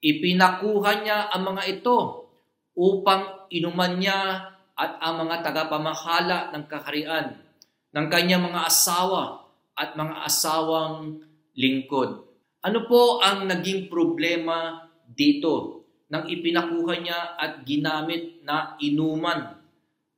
Ipinakuha 0.00 1.04
niya 1.04 1.28
ang 1.28 1.52
mga 1.52 1.62
ito 1.68 2.32
upang 2.72 3.44
inuman 3.52 4.00
niya 4.00 4.20
at 4.72 4.92
ang 5.04 5.26
mga 5.26 5.44
tagapamahala 5.44 6.48
ng 6.56 6.64
kaharian 6.64 7.47
ng 7.92 8.06
kanyang 8.12 8.44
mga 8.48 8.68
asawa 8.68 9.48
at 9.78 9.94
mga 9.94 10.14
asawang 10.26 11.22
lingkod. 11.54 12.26
Ano 12.62 12.84
po 12.90 13.22
ang 13.22 13.46
naging 13.46 13.86
problema 13.86 14.90
dito 15.06 15.86
nang 16.10 16.26
ipinakuha 16.26 16.94
niya 16.98 17.20
at 17.38 17.62
ginamit 17.62 18.42
na 18.42 18.74
inuman 18.82 19.54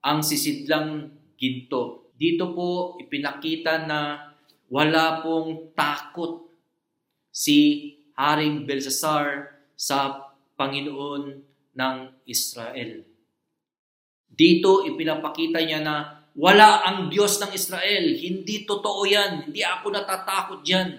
ang 0.00 0.18
sisidlang 0.24 1.12
ginto? 1.36 2.12
Dito 2.16 2.52
po 2.52 2.96
ipinakita 3.00 3.84
na 3.88 4.32
wala 4.68 5.20
pong 5.24 5.72
takot 5.76 6.48
si 7.32 7.90
Haring 8.16 8.68
Belsasar 8.68 9.56
sa 9.76 10.28
Panginoon 10.56 11.24
ng 11.72 11.96
Israel. 12.28 13.04
Dito 14.28 14.84
ipinapakita 14.84 15.64
niya 15.64 15.80
na 15.80 16.19
wala 16.40 16.88
ang 16.88 17.12
Diyos 17.12 17.36
ng 17.44 17.52
Israel. 17.52 18.16
Hindi 18.16 18.64
totoo 18.64 19.04
yan. 19.04 19.52
Hindi 19.52 19.60
ako 19.60 19.92
natatakot 19.92 20.64
dyan. 20.64 20.96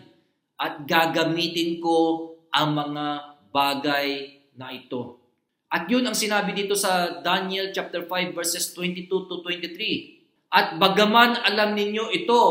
At 0.62 0.86
gagamitin 0.86 1.81
ko 1.81 2.29
ang 2.53 2.77
mga 2.77 3.05
bagay 3.50 4.38
na 4.53 4.69
ito. 4.69 5.17
At 5.65 5.89
yun 5.89 6.05
ang 6.05 6.13
sinabi 6.13 6.53
dito 6.53 6.77
sa 6.77 7.24
Daniel 7.25 7.74
chapter 7.74 8.05
5 8.05 8.38
verses 8.38 8.69
22 8.77 9.10
to 9.10 9.41
23. 9.41 10.53
At 10.53 10.77
bagaman 10.77 11.41
alam 11.41 11.74
ninyo 11.74 12.13
ito, 12.13 12.41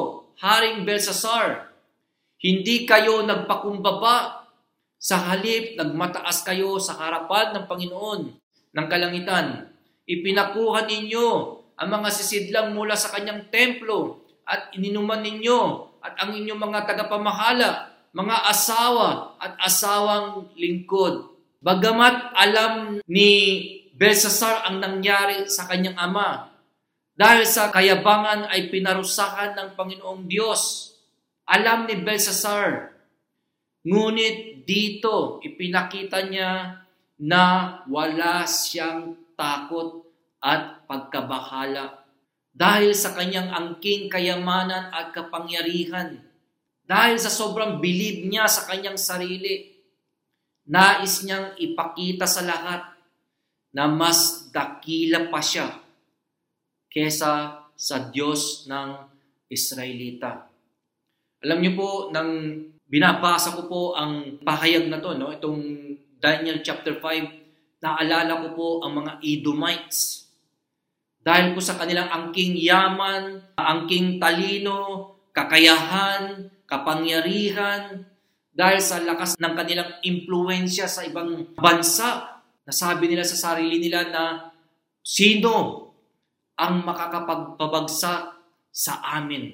Haring 0.40 0.82
Belsasar, 0.82 1.70
hindi 2.42 2.88
kayo 2.88 3.22
nagpakumbaba. 3.22 4.48
Sa 5.00 5.16
halip, 5.16 5.80
nagmataas 5.80 6.44
kayo 6.44 6.76
sa 6.76 6.96
harapan 6.96 7.56
ng 7.56 7.64
Panginoon 7.70 8.20
ng 8.72 8.86
kalangitan. 8.88 9.68
Ipinakuha 10.04 10.84
ninyo 10.84 11.59
ang 11.80 11.88
mga 11.88 12.08
sisidlang 12.12 12.76
mula 12.76 12.92
sa 12.92 13.08
kanyang 13.08 13.48
templo 13.48 14.20
at 14.44 14.68
ininuman 14.76 15.24
ninyo 15.24 15.60
at 16.04 16.20
ang 16.20 16.36
inyong 16.36 16.60
mga 16.60 16.84
tagapamahala, 16.84 17.88
mga 18.12 18.36
asawa 18.52 19.40
at 19.40 19.56
asawang 19.64 20.52
lingkod. 20.60 21.32
Bagamat 21.64 22.36
alam 22.36 23.00
ni 23.08 23.32
Belsasar 23.96 24.68
ang 24.68 24.80
nangyari 24.80 25.48
sa 25.48 25.64
kanyang 25.68 25.96
ama, 25.96 26.52
dahil 27.16 27.44
sa 27.44 27.68
kayabangan 27.68 28.48
ay 28.48 28.72
pinarusahan 28.72 29.52
ng 29.52 29.68
Panginoong 29.76 30.24
Diyos. 30.24 30.92
Alam 31.44 31.84
ni 31.84 32.00
Belsasar, 32.00 32.96
ngunit 33.84 34.64
dito 34.64 35.36
ipinakita 35.44 36.24
niya 36.28 36.80
na 37.20 37.44
wala 37.92 38.48
siyang 38.48 39.16
takot 39.36 40.09
at 40.40 40.88
pagkabahala 40.88 42.00
dahil 42.50 42.92
sa 42.92 43.14
kanyang 43.14 43.48
angking 43.48 44.10
kayamanan 44.10 44.90
at 44.90 45.14
kapangyarihan. 45.14 46.18
Dahil 46.84 47.22
sa 47.22 47.30
sobrang 47.30 47.78
bilib 47.78 48.26
niya 48.26 48.50
sa 48.50 48.66
kanyang 48.66 48.98
sarili, 48.98 49.70
nais 50.66 51.22
niyang 51.22 51.54
ipakita 51.54 52.26
sa 52.26 52.42
lahat 52.42 52.82
na 53.70 53.86
mas 53.86 54.50
dakila 54.50 55.30
pa 55.30 55.38
siya 55.38 55.70
kesa 56.90 57.62
sa 57.78 57.96
Diyos 58.10 58.66
ng 58.66 58.90
Israelita. 59.46 60.50
Alam 61.46 61.58
niyo 61.62 61.72
po, 61.78 61.90
nang 62.10 62.58
binabasa 62.90 63.54
ko 63.54 63.70
po 63.70 63.82
ang 63.94 64.42
pahayag 64.42 64.90
na 64.90 64.98
to, 64.98 65.14
no? 65.14 65.30
itong 65.30 65.62
Daniel 66.18 66.60
chapter 66.60 66.98
5, 66.98 67.80
naalala 67.80 68.44
ko 68.44 68.48
po 68.52 68.68
ang 68.82 69.00
mga 69.00 69.12
Edomites 69.22 70.19
dahil 71.20 71.52
po 71.52 71.60
sa 71.60 71.76
kanilang 71.76 72.08
angking 72.08 72.56
yaman, 72.56 73.44
angking 73.60 74.16
talino, 74.16 75.14
kakayahan, 75.36 76.48
kapangyarihan, 76.64 78.08
dahil 78.50 78.80
sa 78.80 79.04
lakas 79.04 79.36
ng 79.36 79.54
kanilang 79.54 79.90
impluensya 80.00 80.88
sa 80.88 81.04
ibang 81.04 81.52
bansa, 81.54 82.40
nasabi 82.64 83.12
nila 83.12 83.22
sa 83.22 83.52
sarili 83.52 83.76
nila 83.78 84.08
na 84.08 84.24
sino 85.04 85.88
ang 86.56 86.84
makakapagpabagsak 86.84 88.22
sa 88.72 88.92
amin. 89.16 89.52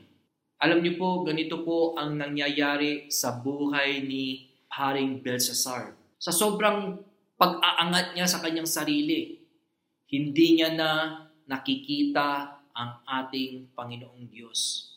Alam 0.63 0.81
niyo 0.81 0.97
po, 0.97 1.09
ganito 1.27 1.67
po 1.67 1.99
ang 1.99 2.17
nangyayari 2.17 3.11
sa 3.13 3.37
buhay 3.43 4.07
ni 4.07 4.49
Haring 4.73 5.21
Belshazzar. 5.21 5.93
Sa 6.17 6.33
sobrang 6.33 6.97
pag-aangat 7.37 8.17
niya 8.17 8.25
sa 8.25 8.41
kanyang 8.41 8.67
sarili, 8.67 9.37
hindi 10.09 10.47
niya 10.57 10.73
na 10.73 10.91
nakikita 11.47 12.59
ang 12.77 12.91
ating 13.07 13.73
Panginoong 13.73 14.27
Diyos. 14.29 14.93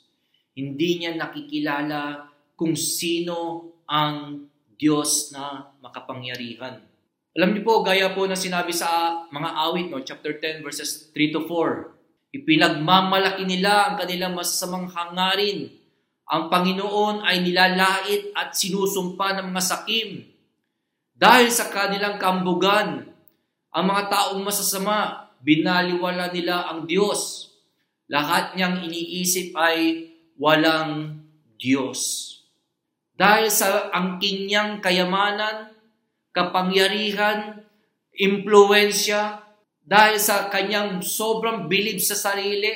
Hindi 0.57 0.99
niya 0.99 1.15
nakikilala 1.15 2.27
kung 2.59 2.75
sino 2.75 3.69
ang 3.87 4.43
Diyos 4.75 5.31
na 5.31 5.71
makapangyarihan. 5.79 6.83
Alam 7.37 7.55
niyo 7.55 7.61
po, 7.63 7.85
gaya 7.85 8.11
po 8.11 8.27
na 8.27 8.35
sinabi 8.35 8.75
sa 8.75 9.23
mga 9.31 9.49
awit, 9.69 9.87
no, 9.87 10.03
chapter 10.03 10.35
10, 10.35 10.65
verses 10.65 11.13
3 11.15 11.35
to 11.35 11.47
4. 11.47 12.35
Ipinagmamalaki 12.35 13.47
nila 13.47 13.93
ang 13.93 13.95
kanilang 13.95 14.35
masasamang 14.35 14.91
hangarin. 14.91 15.71
Ang 16.29 16.43
Panginoon 16.51 17.25
ay 17.25 17.41
nilalait 17.41 18.33
at 18.35 18.53
sinusumpa 18.53 19.39
ng 19.39 19.47
mga 19.49 19.63
sakim. 19.63 20.25
Dahil 21.15 21.49
sa 21.49 21.71
kanilang 21.71 22.21
kambugan, 22.21 23.07
ang 23.69 23.85
mga 23.85 24.03
taong 24.09 24.41
masasama 24.41 25.28
binaliwala 25.43 26.31
nila 26.31 26.69
ang 26.69 26.85
Diyos. 26.85 27.51
Lahat 28.09 28.57
niyang 28.57 28.83
iniisip 28.83 29.53
ay 29.55 30.09
walang 30.39 31.23
Diyos. 31.59 32.31
Dahil 33.19 33.51
sa 33.51 33.91
angking 33.91 34.47
niyang 34.47 34.79
kayamanan, 34.79 35.75
kapangyarihan, 36.31 37.67
impluensya, 38.15 39.43
dahil 39.83 40.15
sa 40.21 40.47
kanyang 40.47 41.03
sobrang 41.03 41.67
bilib 41.67 41.99
sa 41.99 42.15
sarili, 42.15 42.69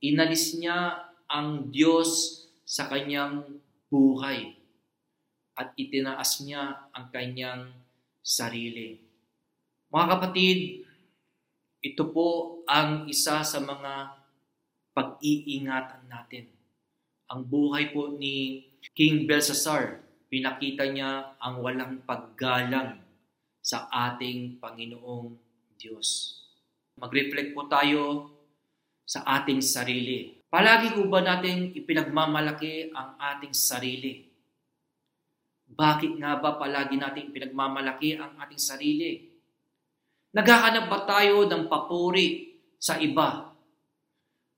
inalis 0.00 0.56
niya 0.56 1.10
ang 1.28 1.68
Diyos 1.68 2.42
sa 2.64 2.86
kanyang 2.86 3.44
buhay 3.90 4.56
at 5.56 5.72
itinaas 5.74 6.44
niya 6.44 6.88
ang 6.92 7.10
kanyang 7.10 7.72
sarili. 8.20 9.00
Mga 9.90 10.06
kapatid, 10.12 10.85
ito 11.86 12.10
po 12.10 12.60
ang 12.66 13.06
isa 13.06 13.46
sa 13.46 13.58
mga 13.62 14.10
pag-iingatan 14.90 16.10
natin. 16.10 16.50
Ang 17.30 17.46
buhay 17.46 17.94
po 17.94 18.10
ni 18.10 18.66
King 18.90 19.30
Belshazzar, 19.30 20.02
pinakita 20.26 20.90
niya 20.90 21.38
ang 21.38 21.62
walang 21.62 22.02
paggalang 22.02 22.98
sa 23.62 23.86
ating 23.86 24.58
Panginoong 24.58 25.38
Diyos. 25.78 26.42
Mag-reflect 26.98 27.54
po 27.54 27.70
tayo 27.70 28.34
sa 29.06 29.22
ating 29.38 29.62
sarili. 29.62 30.42
Palagi 30.50 30.90
ko 30.90 31.06
ba 31.06 31.22
natin 31.22 31.70
ipinagmamalaki 31.70 32.90
ang 32.90 33.14
ating 33.20 33.54
sarili? 33.54 34.26
Bakit 35.66 36.18
nga 36.18 36.38
ba 36.42 36.58
palagi 36.58 36.98
natin 36.98 37.30
ipinagmamalaki 37.30 38.18
ang 38.18 38.34
ating 38.42 38.58
sarili? 38.58 39.35
Naghahanap 40.36 40.92
ba 40.92 41.00
tayo 41.08 41.48
ng 41.48 41.64
papuri 41.64 42.60
sa 42.76 43.00
iba? 43.00 43.56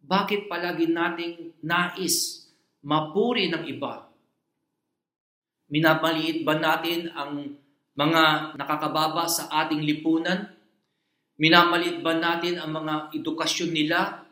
Bakit 0.03 0.51
palagi 0.51 0.91
nating 0.91 1.62
nais 1.62 2.51
mapuri 2.83 3.47
ng 3.47 3.62
iba? 3.62 4.11
Minapaliit 5.71 6.43
ba 6.43 6.59
natin 6.59 7.14
ang 7.14 7.55
mga 7.95 8.59
nakakababa 8.59 9.31
sa 9.31 9.47
ating 9.62 9.87
lipunan? 9.87 10.51
Minamaliit 11.38 12.03
ba 12.03 12.19
natin 12.19 12.59
ang 12.59 12.75
mga 12.75 13.14
edukasyon 13.14 13.71
nila? 13.71 14.27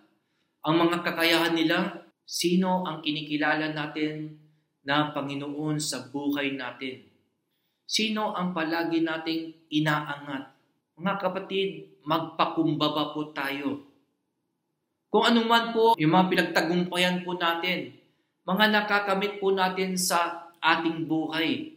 Ang 0.66 0.82
mga 0.82 1.06
kakayahan 1.06 1.54
nila? 1.54 2.10
Sino 2.26 2.82
ang 2.82 2.98
kinikilala 2.98 3.70
natin 3.70 4.34
na 4.82 5.14
Panginoon 5.14 5.78
sa 5.78 6.10
buhay 6.10 6.58
natin? 6.58 7.06
Sino 7.86 8.34
ang 8.34 8.50
palagi 8.50 8.98
nating 9.06 9.70
inaangat? 9.70 10.55
Mga 10.96 11.14
kapatid, 11.20 11.92
magpakumbaba 12.08 13.12
po 13.12 13.28
tayo. 13.36 13.84
Kung 15.12 15.28
anuman 15.28 15.68
po 15.76 15.92
yung 16.00 16.12
mga 16.16 16.28
pinagtagumpayan 16.32 17.20
po 17.20 17.36
natin, 17.36 17.92
mga 18.48 18.64
nakakamit 18.72 19.36
po 19.36 19.52
natin 19.52 19.92
sa 20.00 20.48
ating 20.56 21.04
buhay, 21.04 21.76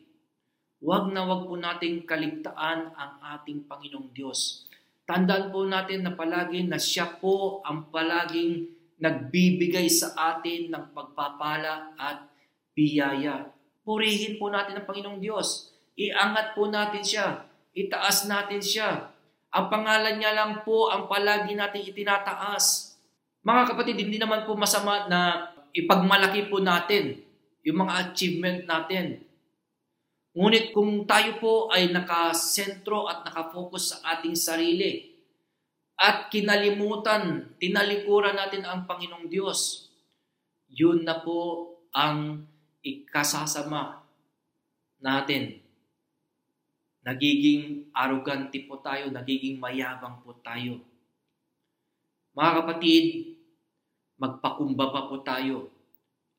huwag 0.79 1.12
na 1.12 1.27
huwag 1.27 1.51
po 1.51 1.60
nating 1.60 2.08
kaligtaan 2.08 2.95
ang 2.95 3.13
ating 3.36 3.67
Panginoong 3.67 4.15
Diyos. 4.15 4.63
Tandaan 5.03 5.51
po 5.51 5.67
natin 5.67 6.08
na 6.08 6.15
palagi 6.15 6.63
na 6.63 6.79
siya 6.79 7.19
po 7.19 7.60
ang 7.67 7.91
palaging 7.91 8.71
nagbibigay 9.03 9.91
sa 9.91 10.15
atin 10.15 10.71
ng 10.71 10.95
pagpapala 10.95 11.91
at 11.99 12.23
biyaya. 12.71 13.51
Purihin 13.84 14.39
po 14.39 14.47
natin 14.47 14.79
ang 14.79 14.88
Panginoong 14.88 15.19
Diyos. 15.19 15.75
Iangat 15.99 16.55
po 16.55 16.71
natin 16.71 17.03
siya. 17.03 17.43
Itaas 17.75 18.23
natin 18.32 18.63
siya. 18.63 19.09
Ang 19.49 19.65
pangalan 19.67 20.21
niya 20.21 20.38
lang 20.38 20.62
po 20.62 20.93
ang 20.93 21.09
palagi 21.09 21.57
natin 21.57 21.81
itinataas. 21.81 22.95
Mga 23.41 23.73
kapatid, 23.73 23.97
hindi 23.97 24.21
naman 24.21 24.45
po 24.45 24.53
masama 24.53 25.09
na 25.09 25.49
ipagmalaki 25.73 26.49
po 26.49 26.62
natin 26.62 27.17
yung 27.65 27.81
mga 27.81 27.93
achievement 28.09 28.69
natin. 28.69 29.25
Ngunit 30.38 30.69
kung 30.69 31.09
tayo 31.09 31.41
po 31.41 31.53
ay 31.73 31.89
nakasentro 31.89 33.09
at 33.09 33.25
nakafocus 33.25 33.97
sa 33.97 34.17
ating 34.17 34.38
sarili 34.38 35.09
at 35.99 36.31
kinalimutan, 36.31 37.57
tinalikuran 37.59 38.39
natin 38.39 38.63
ang 38.63 38.88
Panginoong 38.88 39.27
Diyos, 39.27 39.91
yun 40.71 41.03
na 41.03 41.19
po 41.19 41.75
ang 41.91 42.47
ikasasama 42.79 43.99
natin. 45.03 45.59
Nagiging 47.10 47.89
arrogante 47.89 48.69
po 48.69 48.78
tayo, 48.86 49.10
nagiging 49.10 49.58
mayabang 49.58 50.22
po 50.22 50.38
tayo. 50.45 50.78
Mga 52.38 52.52
kapatid, 52.62 53.34
magpakumbaba 54.22 55.10
po 55.10 55.26
tayo 55.26 55.74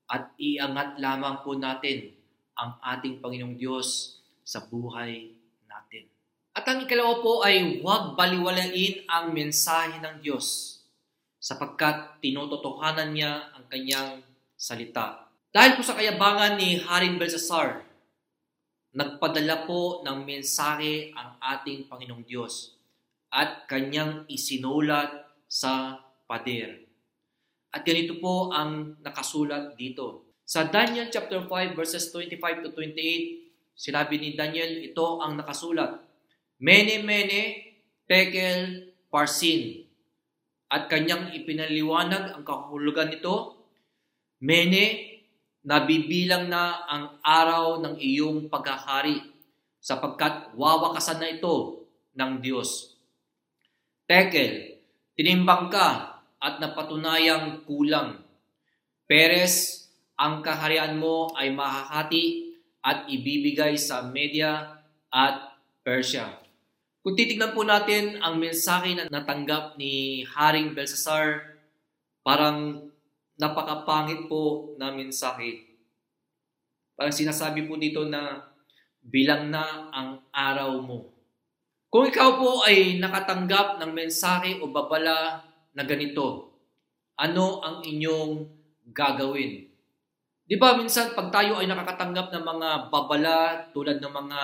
at 0.06 0.30
iangat 0.38 1.02
lamang 1.02 1.42
po 1.42 1.58
natin 1.58 2.14
ang 2.54 2.78
ating 2.86 3.18
Panginoong 3.18 3.58
Diyos 3.58 4.22
sa 4.46 4.62
buhay 4.62 5.34
natin. 5.66 6.06
At 6.54 6.62
ang 6.70 6.86
ikalawa 6.86 7.18
po 7.18 7.42
ay 7.42 7.82
huwag 7.82 8.14
baliwalain 8.14 9.10
ang 9.10 9.34
mensahe 9.34 9.98
ng 9.98 10.22
Diyos 10.22 10.78
sapagkat 11.42 12.22
tinutotohanan 12.22 13.10
niya 13.10 13.58
ang 13.58 13.66
kanyang 13.66 14.22
salita. 14.54 15.34
Dahil 15.50 15.74
po 15.74 15.82
sa 15.82 15.98
kayabangan 15.98 16.62
ni 16.62 16.78
Haring 16.78 17.18
Belsasar, 17.18 17.89
nagpadala 18.90 19.70
po 19.70 20.02
ng 20.02 20.26
mensahe 20.26 21.14
ang 21.14 21.38
ating 21.38 21.86
Panginoong 21.86 22.26
Diyos 22.26 22.74
at 23.30 23.70
kanyang 23.70 24.26
isinulat 24.26 25.30
sa 25.46 26.02
pader. 26.26 26.82
At 27.70 27.86
ganito 27.86 28.18
po 28.18 28.50
ang 28.50 28.98
nakasulat 28.98 29.78
dito. 29.78 30.34
Sa 30.42 30.66
Daniel 30.66 31.06
chapter 31.14 31.46
5 31.46 31.78
verses 31.78 32.10
25 32.10 32.66
to 32.66 32.70
28, 32.74 33.78
sinabi 33.78 34.18
ni 34.18 34.34
Daniel, 34.34 34.82
ito 34.82 35.22
ang 35.22 35.38
nakasulat. 35.38 36.02
Mene 36.58 37.06
mene 37.06 37.42
tekel 38.10 38.90
parsin. 39.06 39.86
At 40.70 40.90
kanyang 40.90 41.30
ipinaliwanag 41.34 42.34
ang 42.34 42.42
kahulugan 42.42 43.10
nito. 43.10 43.66
Mene, 44.42 45.09
nabibilang 45.60 46.48
na 46.48 46.84
ang 46.88 47.04
araw 47.20 47.84
ng 47.84 47.94
iyong 48.00 48.48
paghahari 48.48 49.20
sapagkat 49.80 50.52
wawakasan 50.56 51.20
na 51.20 51.28
ito 51.28 51.84
ng 52.16 52.40
Diyos. 52.40 52.96
Tekel, 54.08 54.80
tinimbang 55.16 55.72
ka 55.72 56.20
at 56.40 56.58
napatunayang 56.58 57.64
kulang. 57.68 58.20
Peres, 59.04 59.86
ang 60.20 60.44
kaharian 60.44 61.00
mo 61.00 61.32
ay 61.36 61.52
mahahati 61.52 62.56
at 62.80 63.08
ibibigay 63.08 63.76
sa 63.76 64.04
Media 64.08 64.80
at 65.12 65.56
Persia. 65.80 66.28
Kung 67.00 67.16
titignan 67.16 67.56
po 67.56 67.64
natin 67.64 68.20
ang 68.20 68.36
mensahe 68.36 68.92
na 68.92 69.08
natanggap 69.08 69.80
ni 69.80 70.24
Haring 70.28 70.76
Belsasar, 70.76 71.56
parang 72.20 72.88
napakapangit 73.40 74.28
po 74.28 74.76
na 74.76 74.92
mensahe. 74.92 75.64
Parang 76.92 77.16
sinasabi 77.16 77.64
po 77.64 77.80
dito 77.80 78.04
na 78.04 78.52
bilang 79.00 79.48
na 79.48 79.88
ang 79.88 80.20
araw 80.28 80.76
mo. 80.84 81.16
Kung 81.88 82.06
ikaw 82.06 82.36
po 82.36 82.62
ay 82.68 83.00
nakatanggap 83.00 83.80
ng 83.80 83.90
mensahe 83.96 84.60
o 84.60 84.68
babala 84.68 85.42
na 85.72 85.82
ganito, 85.88 86.52
ano 87.16 87.64
ang 87.64 87.80
inyong 87.80 88.44
gagawin? 88.92 89.66
Di 90.44 90.60
ba 90.60 90.76
minsan 90.76 91.16
pag 91.16 91.32
tayo 91.32 91.58
ay 91.58 91.66
nakakatanggap 91.66 92.30
ng 92.30 92.44
mga 92.44 92.68
babala 92.92 93.38
tulad 93.72 93.98
ng 93.98 94.12
mga 94.12 94.40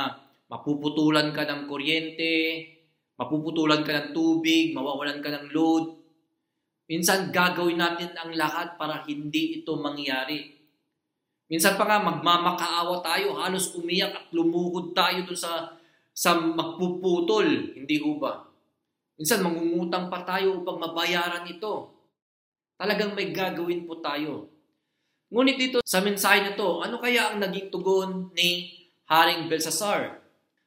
mapuputulan 0.48 1.37
ka 1.37 1.44
ng 1.44 1.68
kuryente, 1.68 2.64
mapuputulan 3.20 3.85
ka 3.85 3.92
ng 3.92 4.09
tubig, 4.16 4.72
mawawalan 4.72 5.20
ka 5.20 5.28
ng 5.28 5.46
load, 5.52 6.06
minsan 6.87 7.31
gagawin 7.35 7.79
natin 7.79 8.14
ang 8.14 8.35
lahat 8.35 8.79
para 8.79 9.03
hindi 9.07 9.62
ito 9.62 9.75
mangyari. 9.79 10.55
Minsan 11.46 11.79
pa 11.79 11.87
nga 11.87 12.03
magmamakaawa 12.03 13.03
tayo, 13.07 13.38
halos 13.38 13.70
umiyak 13.79 14.11
at 14.11 14.27
lumuhod 14.35 14.90
tayo 14.94 15.22
dun 15.22 15.38
sa 15.38 15.79
sa 16.16 16.33
magpuputol, 16.33 17.77
hindi 17.77 18.01
ho 18.01 18.16
ba? 18.16 18.40
Minsan 19.20 19.44
mangungutang 19.44 20.09
pa 20.09 20.25
tayo 20.25 20.64
upang 20.64 20.81
mabayaran 20.81 21.44
ito. 21.44 21.92
Talagang 22.77 23.12
may 23.12 23.33
gagawin 23.37 23.85
po 23.85 24.01
tayo. 24.01 24.49
Ngunit 25.29 25.57
dito 25.61 25.79
sa 25.85 26.01
mensahe 26.01 26.40
na 26.40 26.57
to, 26.57 26.81
ano 26.81 26.96
kaya 26.96 27.33
ang 27.33 27.44
naging 27.44 27.68
tugon 27.68 28.33
ni 28.33 28.72
Haring 29.09 29.49
Belsasar? 29.53 30.22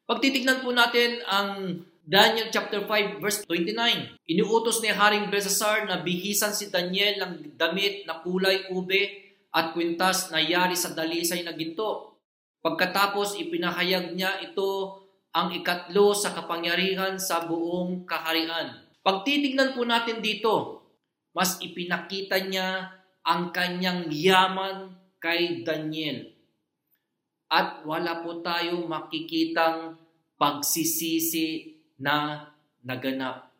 Pagtitignan 0.09 0.61
po 0.65 0.73
natin 0.73 1.21
ang 1.25 1.81
Daniel 2.09 2.49
chapter 2.49 2.89
5 2.89 3.21
verse 3.21 3.45
29. 3.45 4.25
Inuutos 4.25 4.81
ni 4.81 4.89
Haring 4.89 5.29
Belsasar 5.29 5.85
na 5.85 6.01
bihisan 6.01 6.49
si 6.57 6.73
Daniel 6.73 7.21
ng 7.21 7.53
damit 7.53 8.09
na 8.09 8.25
kulay 8.25 8.65
ube 8.73 9.29
at 9.53 9.77
kwintas 9.77 10.33
na 10.33 10.41
yari 10.41 10.73
sa 10.73 10.97
dalisay 10.97 11.45
na 11.45 11.53
ginto. 11.53 12.17
Pagkatapos 12.65 13.37
ipinahayag 13.37 14.17
niya 14.17 14.41
ito 14.41 15.05
ang 15.37 15.53
ikatlo 15.53 16.17
sa 16.17 16.33
kapangyarihan 16.33 17.21
sa 17.21 17.45
buong 17.45 18.09
kaharian. 18.09 18.73
Pagtitignan 19.05 19.77
po 19.77 19.85
natin 19.85 20.17
dito, 20.17 20.81
mas 21.37 21.61
ipinakita 21.61 22.41
niya 22.41 22.89
ang 23.21 23.53
kanyang 23.53 24.09
yaman 24.09 24.97
kay 25.21 25.61
Daniel. 25.61 26.25
At 27.53 27.85
wala 27.85 28.25
po 28.25 28.41
tayo 28.41 28.81
makikitang 28.89 29.93
pagsisisi 30.41 31.78
na 31.99 32.47
naganap. 32.81 33.51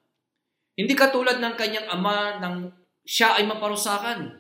Hindi 0.80 0.96
katulad 0.96 1.38
ng 1.44 1.56
kanyang 1.60 1.88
ama 1.92 2.40
nang 2.40 2.72
siya 3.04 3.36
ay 3.36 3.46
maparusakan. 3.46 4.40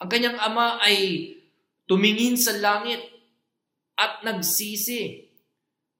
Ang 0.00 0.08
kanyang 0.08 0.40
ama 0.40 0.80
ay 0.80 1.28
tumingin 1.84 2.40
sa 2.40 2.56
langit 2.56 3.04
at 4.00 4.24
nagsisi 4.24 5.28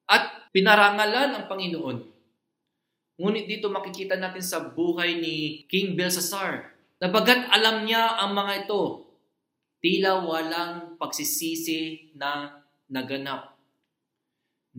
at 0.08 0.50
pinarangalan 0.56 1.36
ang 1.36 1.44
Panginoon. 1.46 1.98
Ngunit 3.20 3.44
dito 3.44 3.68
makikita 3.68 4.16
natin 4.16 4.40
sa 4.40 4.64
buhay 4.72 5.20
ni 5.20 5.68
King 5.68 5.92
Belshazzar 5.92 6.80
Nabagat 7.00 7.48
alam 7.48 7.88
niya 7.88 8.20
ang 8.20 8.36
mga 8.36 8.68
ito, 8.68 9.08
tila 9.80 10.20
walang 10.20 11.00
pagsisisi 11.00 12.12
na 12.12 12.60
naganap. 12.92 13.56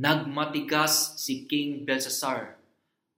Nagmatigas 0.01 1.21
si 1.21 1.45
King 1.45 1.85
Belshazzar. 1.85 2.57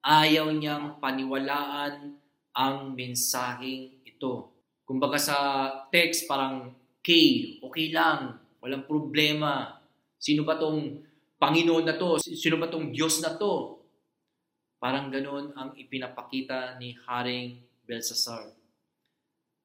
Ayaw 0.03 0.51
niyang 0.51 0.99
paniwalaan 0.99 2.19
ang 2.51 2.91
mensaheng 2.91 4.03
ito. 4.03 4.51
Kumbaga 4.83 5.15
sa 5.15 5.37
text 5.87 6.27
parang, 6.27 6.75
K, 6.99 7.07
okay 7.63 7.87
lang, 7.87 8.35
walang 8.59 8.83
problema. 8.83 9.79
Sino 10.19 10.43
ba 10.43 10.59
tong 10.59 10.99
Panginoon 11.39 11.87
na 11.87 11.95
to? 11.95 12.19
Sino 12.19 12.59
ba 12.59 12.67
tong 12.67 12.91
Diyos 12.91 13.23
na 13.23 13.39
to? 13.39 13.79
Parang 14.75 15.07
ganoon 15.07 15.55
ang 15.55 15.71
ipinapakita 15.79 16.75
ni 16.83 16.99
Haring 17.07 17.63
Belshazzar. 17.87 18.51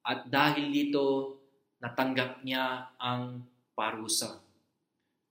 At 0.06 0.30
dahil 0.30 0.70
dito, 0.70 1.34
natanggap 1.82 2.46
niya 2.46 2.94
ang 2.94 3.42
parusa. 3.74 4.38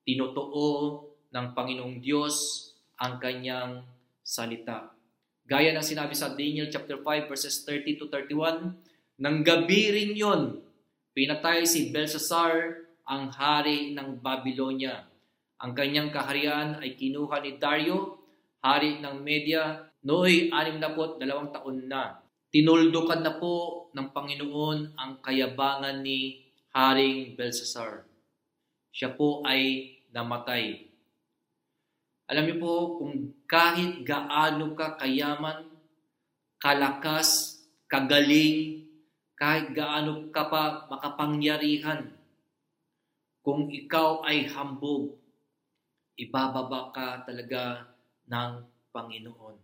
Tinotoo 0.04 1.07
ng 1.38 1.54
Panginoong 1.54 2.02
Diyos 2.02 2.65
ang 2.97 3.21
kanyang 3.21 3.86
salita. 4.26 4.89
Gaya 5.45 5.69
ng 5.78 5.86
sinabi 5.86 6.17
sa 6.17 6.34
Daniel 6.34 6.73
chapter 6.73 6.97
5 7.06 7.30
verses 7.30 7.62
30 7.62 8.02
to 8.02 8.10
31, 8.10 8.73
nang 9.21 9.45
gabi 9.45 9.93
rin 9.93 10.17
yon 10.17 10.65
Pinatay 11.13 11.65
si 11.69 11.93
Belshazzar, 11.93 12.86
ang 13.08 13.32
hari 13.32 13.95
ng 13.95 14.19
Babylonia. 14.19 15.08
Ang 15.63 15.71
kanyang 15.71 16.12
kaharian 16.12 16.78
ay 16.84 16.93
kinuha 17.00 17.39
ni 17.39 17.56
Dario, 17.56 18.19
hari 18.60 19.00
ng 19.00 19.23
Media, 19.23 19.88
nooy 20.04 20.52
62 20.52 21.17
taon 21.56 21.88
na. 21.88 22.19
Tinuldukan 22.52 23.23
na 23.23 23.39
po 23.39 23.88
ng 23.95 24.12
Panginoon 24.12 25.00
ang 25.00 25.12
kayabangan 25.23 26.04
ni 26.04 26.45
Haring 26.76 27.34
Belshazzar. 27.39 28.06
Siya 28.91 29.15
po 29.15 29.41
ay 29.47 29.95
namatay. 30.12 30.86
Alam 32.28 32.44
niyo 32.44 32.56
po, 32.60 32.74
kung 33.00 33.32
kahit 33.48 34.04
gaano 34.04 34.76
ka 34.76 35.00
kayaman, 35.00 35.63
kalakas, 36.60 37.56
kagaling, 37.88 38.84
kahit 39.40 39.72
gaano 39.72 40.28
ka 40.36 40.52
pa 40.52 40.92
makapangyarihan, 40.92 42.12
kung 43.40 43.72
ikaw 43.72 44.28
ay 44.28 44.44
hambog, 44.52 45.16
ibababa 46.20 46.92
ka 46.92 47.24
talaga 47.24 47.96
ng 48.28 48.52
Panginoon. 48.92 49.56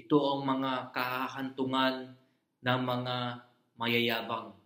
Ito 0.00 0.16
ang 0.16 0.42
mga 0.48 0.96
kahahantungan 0.96 2.16
ng 2.64 2.80
mga 2.80 3.16
mayayabang 3.76 4.56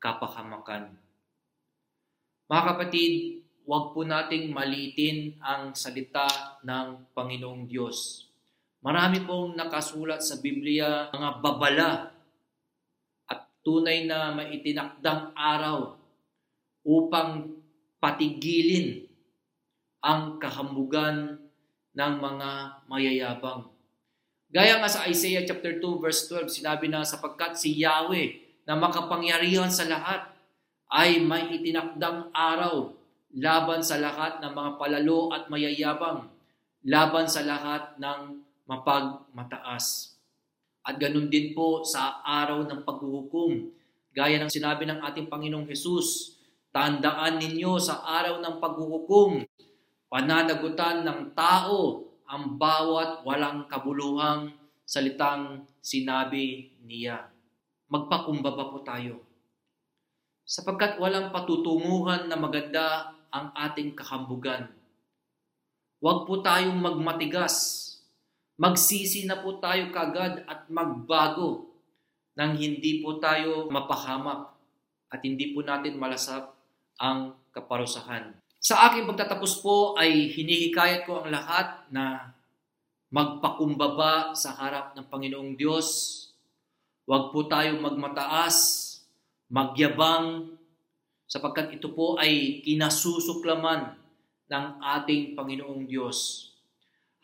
kapahamakan. 0.00 0.96
Mga 2.48 2.62
kapatid, 2.64 3.41
huwag 3.62 3.94
po 3.94 4.02
nating 4.02 4.50
malitin 4.50 5.38
ang 5.38 5.70
salita 5.78 6.58
ng 6.66 7.14
Panginoong 7.14 7.70
Diyos. 7.70 8.26
Marami 8.82 9.22
pong 9.22 9.54
nakasulat 9.54 10.18
sa 10.26 10.42
Biblia 10.42 11.06
mga 11.14 11.38
babala 11.38 12.10
at 13.30 13.40
tunay 13.62 14.10
na 14.10 14.34
maitinakdang 14.34 15.30
araw 15.38 15.94
upang 16.82 17.54
patigilin 18.02 19.06
ang 20.02 20.42
kahambugan 20.42 21.38
ng 21.94 22.14
mga 22.18 22.50
mayayabang. 22.90 23.70
Gaya 24.50 24.82
nga 24.82 24.90
sa 24.90 25.06
Isaiah 25.06 25.46
chapter 25.46 25.78
2 25.78 26.02
verse 26.02 26.26
12, 26.26 26.50
sinabi 26.50 26.90
na 26.90 27.06
sapagkat 27.06 27.54
si 27.54 27.78
Yahweh 27.78 28.42
na 28.66 28.74
makapangyarihan 28.74 29.70
sa 29.70 29.86
lahat 29.86 30.26
ay 30.90 31.22
may 31.22 31.54
itinakdang 31.54 32.34
araw 32.34 32.90
laban 33.36 33.80
sa 33.80 33.96
lahat 33.96 34.44
ng 34.44 34.52
mga 34.52 34.70
palalo 34.76 35.32
at 35.32 35.48
mayayabang, 35.48 36.28
laban 36.84 37.26
sa 37.28 37.44
lahat 37.44 37.96
ng 37.96 38.44
mapagmataas. 38.68 40.16
At 40.82 40.98
ganun 40.98 41.30
din 41.30 41.54
po 41.54 41.86
sa 41.86 42.20
araw 42.26 42.66
ng 42.66 42.82
paghuhukom. 42.82 43.70
Gaya 44.12 44.42
ng 44.42 44.52
sinabi 44.52 44.84
ng 44.84 45.00
ating 45.00 45.30
Panginoong 45.30 45.70
Hesus, 45.70 46.38
Tandaan 46.72 47.36
ninyo 47.36 47.76
sa 47.76 48.00
araw 48.00 48.40
ng 48.40 48.56
paghuhukom, 48.56 49.44
pananagutan 50.08 51.04
ng 51.04 51.36
tao 51.36 52.08
ang 52.24 52.56
bawat 52.56 53.20
walang 53.28 53.68
kabuluhang 53.68 54.56
salitang 54.88 55.68
sinabi 55.84 56.72
niya. 56.80 57.28
Magpakumbaba 57.92 58.72
po 58.72 58.80
tayo. 58.80 59.20
Sapagkat 60.48 60.96
walang 60.96 61.28
patutunguhan 61.28 62.32
na 62.32 62.40
maganda 62.40 63.12
ang 63.32 63.50
ating 63.56 63.96
kakambugan. 63.96 64.68
Huwag 65.98 66.28
po 66.28 66.44
tayong 66.44 66.76
magmatigas. 66.76 67.80
Magsisi 68.60 69.24
na 69.24 69.40
po 69.40 69.56
tayo 69.58 69.88
kagad 69.88 70.44
at 70.44 70.68
magbago 70.68 71.72
nang 72.36 72.54
hindi 72.54 73.00
po 73.00 73.16
tayo 73.16 73.72
mapahamak 73.72 74.52
at 75.08 75.20
hindi 75.24 75.56
po 75.56 75.64
natin 75.64 75.96
malasap 75.96 76.52
ang 77.00 77.34
kaparusahan. 77.52 78.36
Sa 78.62 78.78
aking 78.88 79.10
pagtatapos 79.10 79.58
po 79.58 79.98
ay 79.98 80.30
hinihikayat 80.30 81.08
ko 81.08 81.24
ang 81.24 81.34
lahat 81.34 81.82
na 81.90 82.30
magpakumbaba 83.12 84.32
sa 84.32 84.56
harap 84.56 84.96
ng 84.96 85.04
Panginoong 85.10 85.52
Diyos. 85.58 85.88
Huwag 87.04 87.34
po 87.34 87.44
tayong 87.44 87.82
magmataas, 87.82 88.56
magyabang, 89.52 90.56
sapagkat 91.32 91.72
ito 91.72 91.88
po 91.96 92.20
ay 92.20 92.60
kinasusuklaman 92.60 93.96
ng 94.52 94.66
ating 94.84 95.32
Panginoong 95.32 95.88
Diyos. 95.88 96.52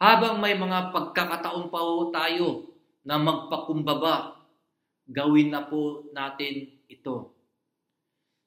Habang 0.00 0.40
may 0.40 0.56
mga 0.56 0.96
pagkakataon 0.96 1.68
pa 1.68 1.84
tayo 2.08 2.72
na 3.04 3.20
magpakumbaba, 3.20 4.40
gawin 5.04 5.52
na 5.52 5.60
po 5.68 6.08
natin 6.16 6.72
ito. 6.88 7.36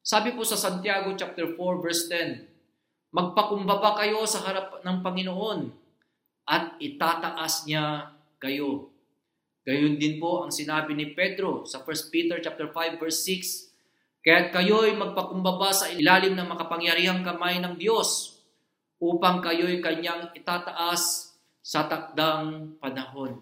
Sabi 0.01 0.33
po 0.33 0.41
sa 0.41 0.57
Santiago 0.57 1.13
chapter 1.13 1.53
4 1.53 1.83
verse 1.85 2.09
10, 2.09 3.13
Magpakumbaba 3.13 4.01
kayo 4.01 4.25
sa 4.25 4.41
harap 4.41 4.81
ng 4.81 4.97
Panginoon 5.05 5.69
at 6.49 6.73
itataas 6.81 7.69
niya 7.69 8.17
kayo. 8.41 8.89
Gayon 9.61 10.01
din 10.01 10.17
po 10.17 10.41
ang 10.41 10.49
sinabi 10.49 10.97
ni 10.97 11.13
Pedro 11.13 11.69
sa 11.69 11.85
1 11.85 12.09
Peter 12.09 12.41
chapter 12.41 12.73
5 12.73 12.97
verse 12.97 13.21
6, 13.29 13.70
Kaya't 14.21 14.53
kayo'y 14.53 14.93
magpakumbaba 14.93 15.73
sa 15.73 15.89
ilalim 15.89 16.37
ng 16.37 16.45
makapangyarihang 16.45 17.25
kamay 17.25 17.57
ng 17.57 17.73
Diyos 17.77 18.37
upang 19.01 19.41
kayo'y 19.41 19.81
kanyang 19.81 20.29
itataas 20.37 21.33
sa 21.65 21.89
takdang 21.89 22.77
panahon. 22.77 23.41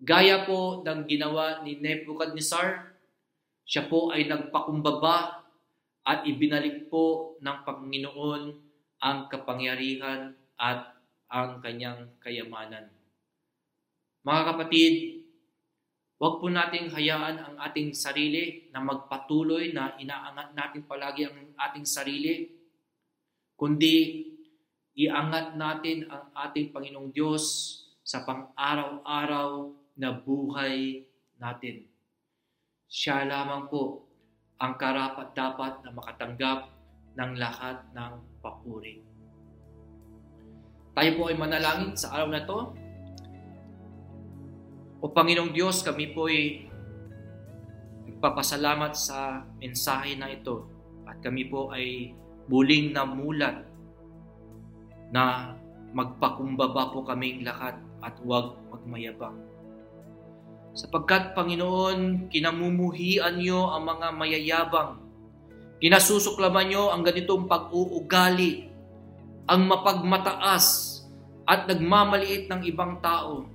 Gaya 0.00 0.48
po 0.48 0.80
ng 0.80 1.04
ginawa 1.04 1.60
ni 1.60 1.76
Nebuchadnezzar 1.78 2.92
siya 3.62 3.86
po 3.86 4.10
ay 4.10 4.26
nagpakumbaba 4.26 5.46
at 6.02 6.26
ibinalik 6.26 6.90
po 6.90 7.38
ng 7.38 7.58
Panginoon 7.62 8.42
ang 9.02 9.18
kapangyarihan 9.30 10.34
at 10.58 10.92
ang 11.30 11.62
kanyang 11.62 12.10
kayamanan. 12.18 12.90
Mga 14.22 14.42
kapatid, 14.54 14.94
huwag 16.22 16.38
po 16.38 16.46
nating 16.46 16.94
hayaan 16.94 17.34
ang 17.34 17.54
ating 17.58 17.90
sarili 17.98 18.70
na 18.70 18.78
magpatuloy 18.78 19.74
na 19.74 19.98
inaangat 19.98 20.54
natin 20.54 20.86
palagi 20.86 21.26
ang 21.26 21.50
ating 21.58 21.82
sarili, 21.82 22.46
kundi 23.58 24.22
iangat 24.94 25.58
natin 25.58 26.06
ang 26.06 26.30
ating 26.46 26.70
Panginoong 26.70 27.10
Diyos 27.10 27.42
sa 28.06 28.22
pang-araw-araw 28.22 29.74
na 29.98 30.14
buhay 30.14 31.02
natin. 31.42 31.90
Siya 32.86 33.26
lamang 33.26 33.66
po 33.66 34.06
ang 34.62 34.78
karapat-dapat 34.78 35.82
na 35.82 35.90
makatanggap 35.90 36.70
ng 37.18 37.32
lahat 37.34 37.82
ng 37.98 38.12
papuri. 38.38 39.02
Tayo 40.94 41.10
po 41.18 41.34
ay 41.34 41.34
manalangin 41.34 41.98
sa 41.98 42.14
araw 42.14 42.30
na 42.30 42.46
to. 42.46 42.81
O 45.02 45.10
Panginoong 45.10 45.50
Diyos, 45.50 45.82
kami 45.82 46.14
po 46.14 46.30
ay 46.30 46.70
nagpapasalamat 48.06 48.94
sa 48.94 49.42
mensahe 49.58 50.14
na 50.14 50.30
ito 50.30 50.70
at 51.10 51.18
kami 51.18 51.50
po 51.50 51.74
ay 51.74 52.14
muling 52.46 52.94
namulat 52.94 53.66
na 55.10 55.58
magpakumbaba 55.90 56.94
po 56.94 57.02
kaming 57.02 57.42
lahat 57.42 57.82
at 57.98 58.14
huwag 58.22 58.54
magmayabang. 58.70 59.42
Sapagkat, 60.72 61.34
Panginoon, 61.34 62.30
kinamumuhian 62.30 63.42
niyo 63.42 63.74
ang 63.74 63.84
mga 63.90 64.06
mayayabang. 64.14 65.02
Kinasusuklaman 65.82 66.70
niyo 66.70 66.94
ang 66.94 67.02
ganitong 67.02 67.50
pag-uugali, 67.50 68.70
ang 69.50 69.66
mapagmataas 69.66 70.66
at 71.42 71.66
nagmamaliit 71.66 72.46
ng 72.46 72.62
ibang 72.70 73.02
tao. 73.02 73.50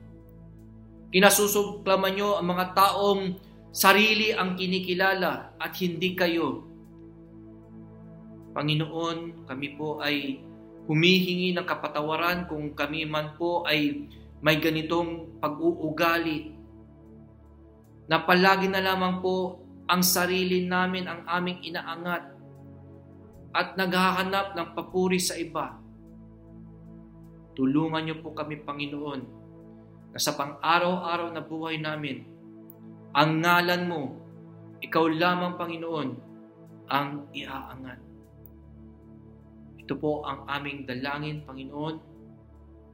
Kinasusuklaman 1.08 2.14
niyo 2.20 2.36
ang 2.36 2.52
mga 2.52 2.76
taong 2.76 3.40
sarili 3.72 4.36
ang 4.36 4.60
kinikilala 4.60 5.56
at 5.56 5.72
hindi 5.80 6.18
kayo. 6.18 6.68
Panginoon, 8.52 9.48
kami 9.48 9.78
po 9.78 10.02
ay 10.04 10.42
humihingi 10.90 11.54
ng 11.54 11.68
kapatawaran 11.68 12.50
kung 12.50 12.74
kami 12.74 13.06
man 13.06 13.38
po 13.38 13.64
ay 13.70 14.10
may 14.42 14.58
ganitong 14.58 15.40
pag-uugali 15.40 16.58
na 18.08 18.24
palagi 18.24 18.72
na 18.72 18.80
lamang 18.82 19.20
po 19.20 19.62
ang 19.88 20.04
sarili 20.04 20.68
namin 20.68 21.08
ang 21.08 21.22
aming 21.28 21.64
inaangat 21.64 22.36
at 23.56 23.80
naghahanap 23.80 24.56
ng 24.56 24.68
papuri 24.76 25.20
sa 25.20 25.40
iba. 25.40 25.80
Tulungan 27.56 28.04
niyo 28.06 28.22
po 28.22 28.36
kami, 28.36 28.62
Panginoon, 28.62 29.37
sa 30.16 30.34
pang-araw-araw 30.40 31.36
na 31.36 31.44
buhay 31.44 31.82
namin, 31.82 32.24
ang 33.12 33.44
ngalan 33.44 33.84
mo, 33.90 34.02
ikaw 34.80 35.10
lamang, 35.10 35.60
Panginoon, 35.60 36.10
ang 36.88 37.28
iaangat. 37.36 38.00
Ito 39.84 39.94
po 40.00 40.24
ang 40.24 40.48
aming 40.48 40.88
dalangin, 40.88 41.44
Panginoon, 41.44 41.96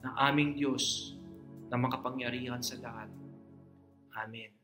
na 0.04 0.10
aming 0.32 0.58
Diyos 0.58 1.14
na 1.70 1.78
makapangyarihan 1.78 2.62
sa 2.62 2.78
lahat. 2.82 3.10
Amen. 4.14 4.63